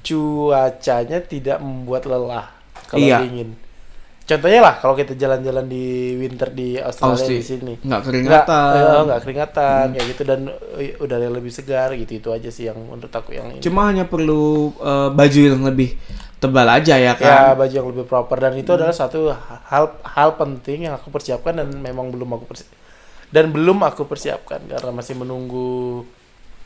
[0.00, 2.54] cuacanya tidak membuat lelah
[2.86, 3.18] kalau Iya.
[3.24, 3.58] dingin.
[4.24, 5.84] Contohnya lah kalau kita jalan-jalan di
[6.16, 7.36] winter di Australia Aussie.
[7.36, 7.72] di sini.
[7.76, 8.72] Nggak Nggak, keringatan.
[8.72, 10.40] eh, nggak keringatan kayak gitu dan
[10.80, 13.60] eh, udara lebih segar gitu itu aja sih yang menurut aku yang ini.
[13.60, 15.92] Cuma hanya perlu eh, baju yang lebih
[16.40, 17.52] tebal aja ya ya kan.
[17.54, 19.28] baju yang lebih proper dan itu adalah satu
[19.68, 22.64] hal hal penting yang aku persiapkan dan memang belum aku persi
[23.28, 26.04] dan belum aku persiapkan karena masih menunggu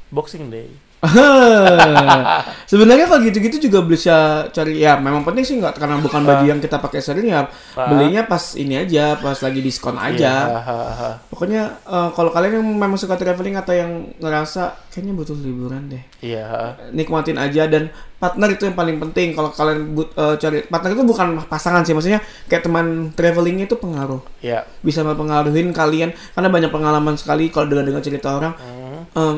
[0.09, 0.70] Boxing Day.
[2.68, 4.16] Sebenarnya kalau gitu-gitu juga bisa
[4.49, 7.86] cari ya memang penting sih nggak karena bukan baju yang kita pakai sering ya Ah.
[7.86, 10.32] belinya pas ini aja pas lagi diskon aja.
[10.44, 11.11] Iya, ha, ha.
[11.28, 16.03] Pokoknya eh, kalau kalian yang memang suka traveling atau yang ngerasa kayaknya butuh liburan deh.
[16.18, 16.74] Iya.
[16.90, 17.88] nikmatin aja dan
[18.18, 21.94] partner itu yang paling penting kalau kalian but, eh, cari partner itu bukan pasangan sih
[21.94, 24.66] maksudnya kayak teman travelingnya itu pengaruh Iya.
[24.80, 29.07] bisa mempengaruhin kalian karena banyak pengalaman sekali kalau dengar dengar cerita orang Hmm.
[29.14, 29.34] em,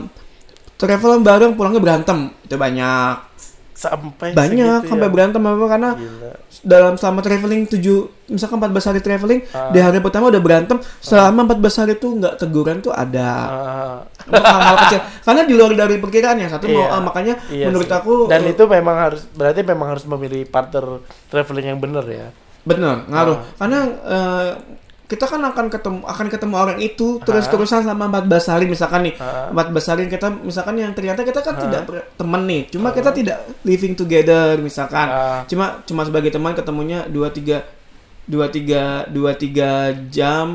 [0.80, 3.28] travel bareng pulangnya berantem itu banyak
[3.72, 5.10] Sampai banyak sampai ya.
[5.10, 6.30] berantem apa karena Gila.
[6.62, 7.80] dalam selama traveling 7
[8.28, 9.72] misalkan 14 hari traveling Ah.
[9.72, 14.44] di hari pertama udah berantem selama 14 hari tuh nggak teguran tuh ada Ah, untuk
[14.44, 16.88] hal-hal kecil karena di luar dari perkiraan ya satu mau Iya.
[16.90, 17.96] ah, makanya iya menurut sih.
[17.96, 20.84] aku dan eh, itu memang harus berarti memang harus memilih partner
[21.26, 22.28] traveling yang benar ya.
[22.60, 23.38] Bener, ngaruh.
[23.38, 23.44] Ah.
[23.56, 24.48] Karena eh,
[25.10, 29.14] kita kan akan ketemu akan ketemu orang itu terus-terusan selama 14 hari misalkan nih.
[29.50, 32.70] 14 hari kita misalkan yang ternyata kita kan tidak ber- teman nih.
[32.70, 35.10] Cuma kita tidak living together misalkan.
[35.10, 35.42] Ah.
[35.50, 37.58] Cuma cuma sebagai teman ketemunya 2 3
[38.30, 40.54] 2 3 2 3 jam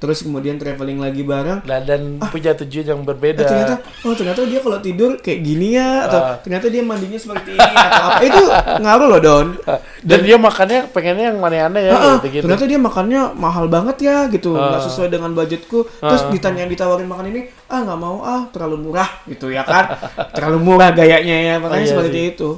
[0.00, 1.60] terus kemudian traveling lagi bareng.
[1.60, 3.36] Dan, dan punya tujuan yang berbeda.
[3.36, 6.36] Eh, ternyata oh ternyata dia kalau tidur kayak gini ya atau Ah.
[6.38, 8.42] ternyata dia mandinya seperti ini atau apa itu
[8.80, 9.46] ngaruh loh Don.
[10.08, 12.42] dan, dia makannya pengennya yang aneh-aneh ya Ah, ah, gitu gitu.
[12.42, 14.82] ternyata dia makannya mahal banget ya gitu nggak Ah.
[14.82, 16.30] sesuai dengan budgetku terus Ah.
[16.30, 20.00] ditanya ditawarin makan ini ah nggak mau ah terlalu murah gitu ya kan
[20.34, 22.32] terlalu murah gayanya ya makanya Oh, iya seperti sih.
[22.32, 22.50] itu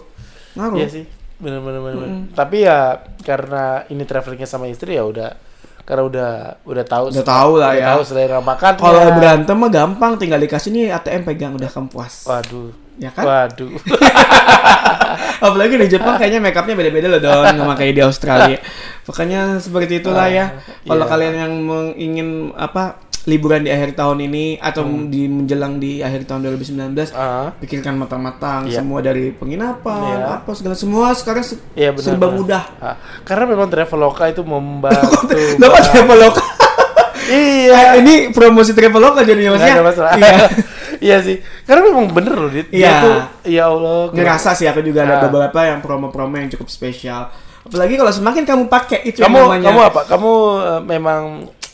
[0.53, 1.05] ngaruh Iya sih,
[1.36, 1.80] benar-benar.
[1.82, 2.09] benar.
[2.32, 2.78] Tapi ya
[3.18, 5.32] karena ini travelingnya sama istri ya udah
[5.93, 6.30] karena udah
[6.64, 7.86] udah tahu Udah tahu lah udah ya.
[7.93, 12.24] tahu selera makan kalau berantem mah gampang tinggal dikasih nih ATM pegang udah kamu puas
[12.24, 12.72] waduh.
[13.01, 13.24] Ya kan?
[13.24, 13.72] Waduh.
[15.45, 18.59] Apalagi di Jepang kayaknya makeupnya beda-beda loh don sama kayak di Australia.
[19.03, 20.61] Pokoknya seperti itulah ya.
[20.88, 21.11] Kalau iya.
[21.11, 21.53] kalian yang
[21.97, 27.54] ingin apa liburan di akhir tahun ini atau di menjelang di akhir tahun 2019 Ah,
[27.54, 28.82] pikirkan matang-matang Iya.
[28.82, 30.36] semua dari penginapan Iya.
[30.36, 32.36] apa segala semua sekarang se- Iya, benar, serba benar.
[32.36, 32.62] mudah.
[32.76, 32.96] ah.
[33.22, 35.22] karena memang Traveloka itu membantu.
[35.60, 35.82] Banget.
[35.88, 36.42] Traveloka.
[37.30, 37.70] iya.
[37.94, 39.76] Eh, ini promosi Traveloka jadinya maksudnya.
[39.76, 40.12] ada masalah.
[40.12, 40.36] Iya.
[41.06, 41.36] iya sih.
[41.62, 42.68] Karena memang bener loh, Dit.
[42.68, 42.94] Iya.
[43.00, 44.10] tuh, ya Allah.
[44.10, 45.22] Ngerasa sih aku juga ada Ah.
[45.22, 47.30] beberapa yang promo-promo yang cukup spesial.
[47.62, 50.00] Apalagi kalau semakin kamu pakai itu kamu namanya kamu apa?
[50.04, 51.20] Kamu eh, memang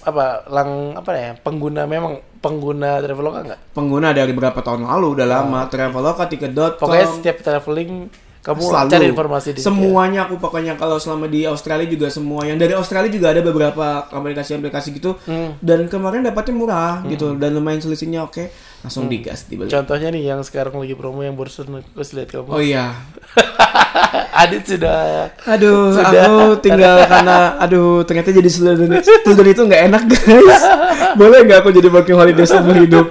[0.08, 3.60] apa lang apa ya pengguna memang pengguna Traveloka nggak?
[3.72, 6.80] pengguna dari beberapa tahun lalu udah lama Traveloka tiket.com Oh.
[6.80, 7.92] Pokoknya setiap traveling
[8.38, 9.66] kamu selalu cari informasi di ya?
[9.66, 13.84] semuanya aku pokoknya kalau selama di Australia juga semua yang dari Australia juga ada beberapa
[14.08, 15.58] aplikasi-aplikasi gitu Hmm.
[15.60, 18.48] dan kemarin dapatnya murah gitu dan lumayan selisihnya oke
[18.78, 22.48] langsung digas dibeli Contohnya nih yang sekarang lagi promo yang barusan aku lihat kamu.
[22.48, 22.94] oh iya
[24.46, 26.22] Adit sudah aduh Sudah.
[26.30, 30.62] aku tinggal karena aduh ternyata jadi student student itu nggak enak guys.
[31.20, 33.10] Boleh nggak aku jadi working holiday seumur hidup?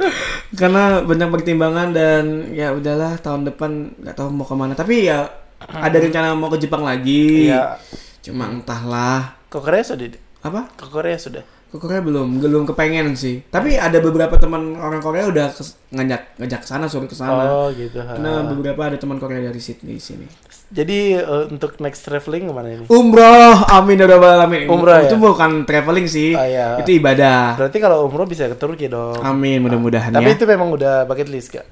[0.56, 4.74] Karena banyak pertimbangan dan ya udahlah tahun depan nggak tahu mau ke mana.
[4.78, 5.28] Tapi ya
[5.60, 7.52] ada rencana mau ke Jepang lagi.
[7.52, 7.76] Ya
[8.24, 9.40] cuma entahlah.
[9.48, 10.08] Ke Korea sudah.
[10.44, 10.72] Apa?
[10.76, 11.57] Ke Korea sudah.
[11.68, 16.38] Ke Korea belum belum kepengen sih tapi ada beberapa teman orang Korea udah kes- ngajak
[16.38, 18.00] ngajak sana suruh ke sana Oh gitu.
[18.00, 18.14] ha.
[18.14, 20.28] karena beberapa ada teman Korea dari Sydney di sini
[20.68, 22.86] Jadi eh, untuk next traveling ke mana ini?
[22.88, 25.20] umroh amin ya rabbal alamin Umroh, itu ya?
[25.22, 26.68] bukan traveling sih Ah, iya.
[26.78, 29.16] itu ibadah Berarti kalau umroh bisa ke Turki dong.
[29.18, 31.68] amin mudah-mudahan Tapi ya itu memang udah bucket list gak?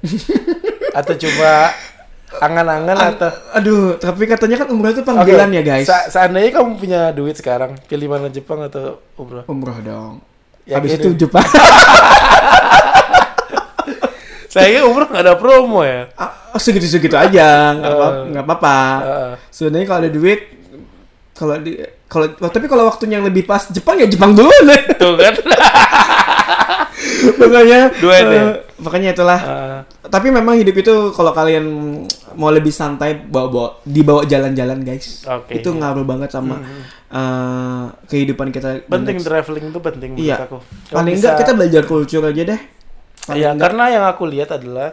[0.94, 1.72] atau coba
[2.28, 6.74] angan-angan atau aduh tapi katanya kan umroh itu panggilan Oke, ya guys sa- seandainya kamu
[6.74, 9.46] punya duit sekarang, pilih mana Jepang atau umroh?
[9.46, 10.18] umroh dong
[10.62, 11.00] Yakin habis ini?
[11.00, 11.46] itu Jepang
[14.46, 16.08] Sayangnya umroh nggak ada promo ya.
[16.16, 17.92] Ah, segitu-segitu aja nggak
[18.32, 19.32] nggak apa-apa Heeh.
[19.52, 20.40] sebenarnya kalau ada duit
[21.30, 21.72] kalau di
[22.08, 25.34] kalau tapi kalau waktunya yang lebih pas Jepang ya Jepang dulu deh Tuh kan.
[27.42, 28.44] makanya Duet eh, ya?
[28.76, 29.78] makanya itulah Heeh.
[30.06, 31.64] tapi memang hidup itu kalau kalian
[32.34, 35.56] mau lebih santai bawa bawa dibawa jalan-jalan guys Oke.
[35.56, 36.60] itu ngaruh banget sama
[37.08, 40.58] eh, kehidupan kita penting traveling itu penting menurut iya aku.
[40.58, 42.60] Kamu paling bisa- enggak kita belajar culture aja deh
[43.26, 44.88] Paling Iya, enggak- karena yang aku lihat adalah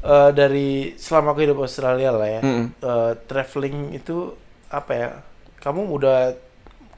[0.00, 2.66] eh, dari selama aku hidup Australia lah ya, Mm-mm.
[2.78, 4.32] eh, traveling itu
[4.68, 5.08] apa ya?
[5.58, 6.32] Kamu udah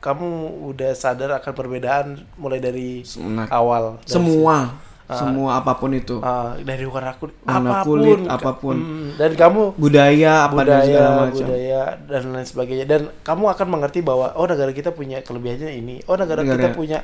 [0.00, 0.28] kamu
[0.66, 4.00] udah sadar akan perbedaan mulai dari Nah, awal.
[4.00, 4.56] Dari semua
[5.04, 5.18] Ah.
[5.18, 8.76] semua apa pun itu Ah, dari warna kulit, Warna apa pun, kulit, apa pun.
[8.78, 12.86] Mm, dan kamu budaya apa dan budaya, segala macam budaya dan lain sebagainya.
[12.86, 16.78] Dan kamu akan mengerti bahwa oh negara kita punya kelebihannya ini, oh negara, kita Negara.
[16.78, 16.98] punya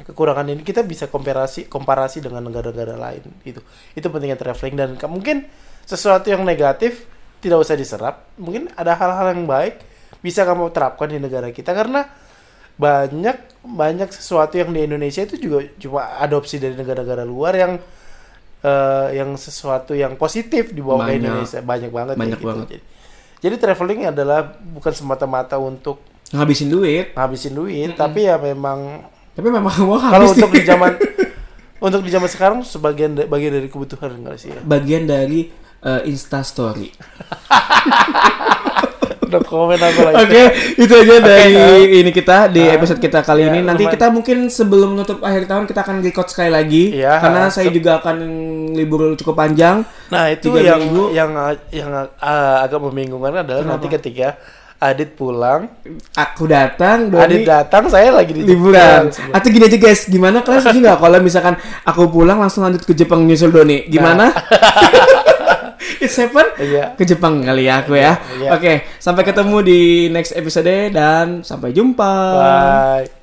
[0.00, 0.64] kekurangan ini.
[0.64, 3.60] Kita bisa komparasi komparasi dengan negara-negara lain gitu.
[3.92, 5.44] Itu pentingnya traveling dan mungkin
[5.84, 7.04] sesuatu yang negatif
[7.44, 8.24] tidak usah diserap.
[8.40, 9.84] Mungkin ada hal-hal yang baik
[10.24, 12.08] bisa kamu terapkan di negara kita karena
[12.80, 17.72] banyak banyak sesuatu yang di Indonesia itu juga cuma adopsi dari negara-negara luar yang
[18.64, 21.20] eh, yang sesuatu yang positif dibawa ke Banyak.
[21.20, 22.48] Indonesia banyak banget Banyak gitu.
[22.48, 22.66] banget.
[22.72, 22.82] Jadi,
[23.40, 26.00] jadi traveling adalah bukan semata-mata untuk
[26.30, 29.04] ngabisin duit ngabisin duit, tapi ya memang
[29.36, 29.72] tapi memang
[30.14, 30.96] kalau untuk di zaman
[31.80, 34.60] untuk di zaman sekarang sebagian bagian dari kebutuhan enggak sih ya?
[34.64, 36.88] bagian dari eh, Insta Story.
[39.30, 40.16] Udah komen aku lagi.
[40.26, 40.42] Oke,
[40.74, 43.62] itu aja dari eh, ini kita di ah, episode kita kali ya, ini.
[43.62, 43.94] Nanti lumayan.
[43.94, 47.70] kita mungkin sebelum menutup akhir tahun kita akan record sekali lagi Iya, karena ah, saya
[47.70, 48.16] juga akan
[48.74, 49.86] libur cukup panjang.
[50.10, 51.14] Nah, itu yang minggu.
[51.14, 51.30] yang
[51.70, 53.72] yang uh, agak membingungkan adalah Kenapa?
[53.78, 54.34] nanti ketika
[54.80, 55.68] Adit pulang,
[56.16, 59.12] Aku datang, Adit Doni datang, saya lagi di liburan.
[59.12, 59.36] Jepang.
[59.36, 61.54] Atau gini aja guys, gimana kalian setuju nggak kalau misalkan
[61.84, 63.84] aku pulang langsung lanjut ke Jepang nyusul Doni?
[63.92, 64.32] Gimana?
[66.04, 66.46] It's happen?
[66.56, 66.94] Iya.
[66.94, 68.18] Ke Jepang kali ya aku ya.
[68.38, 68.50] Iya.
[68.54, 68.72] Oke,
[69.02, 69.80] sampai ketemu di
[70.12, 72.14] next episode dan sampai jumpa.
[72.36, 73.19] Bye.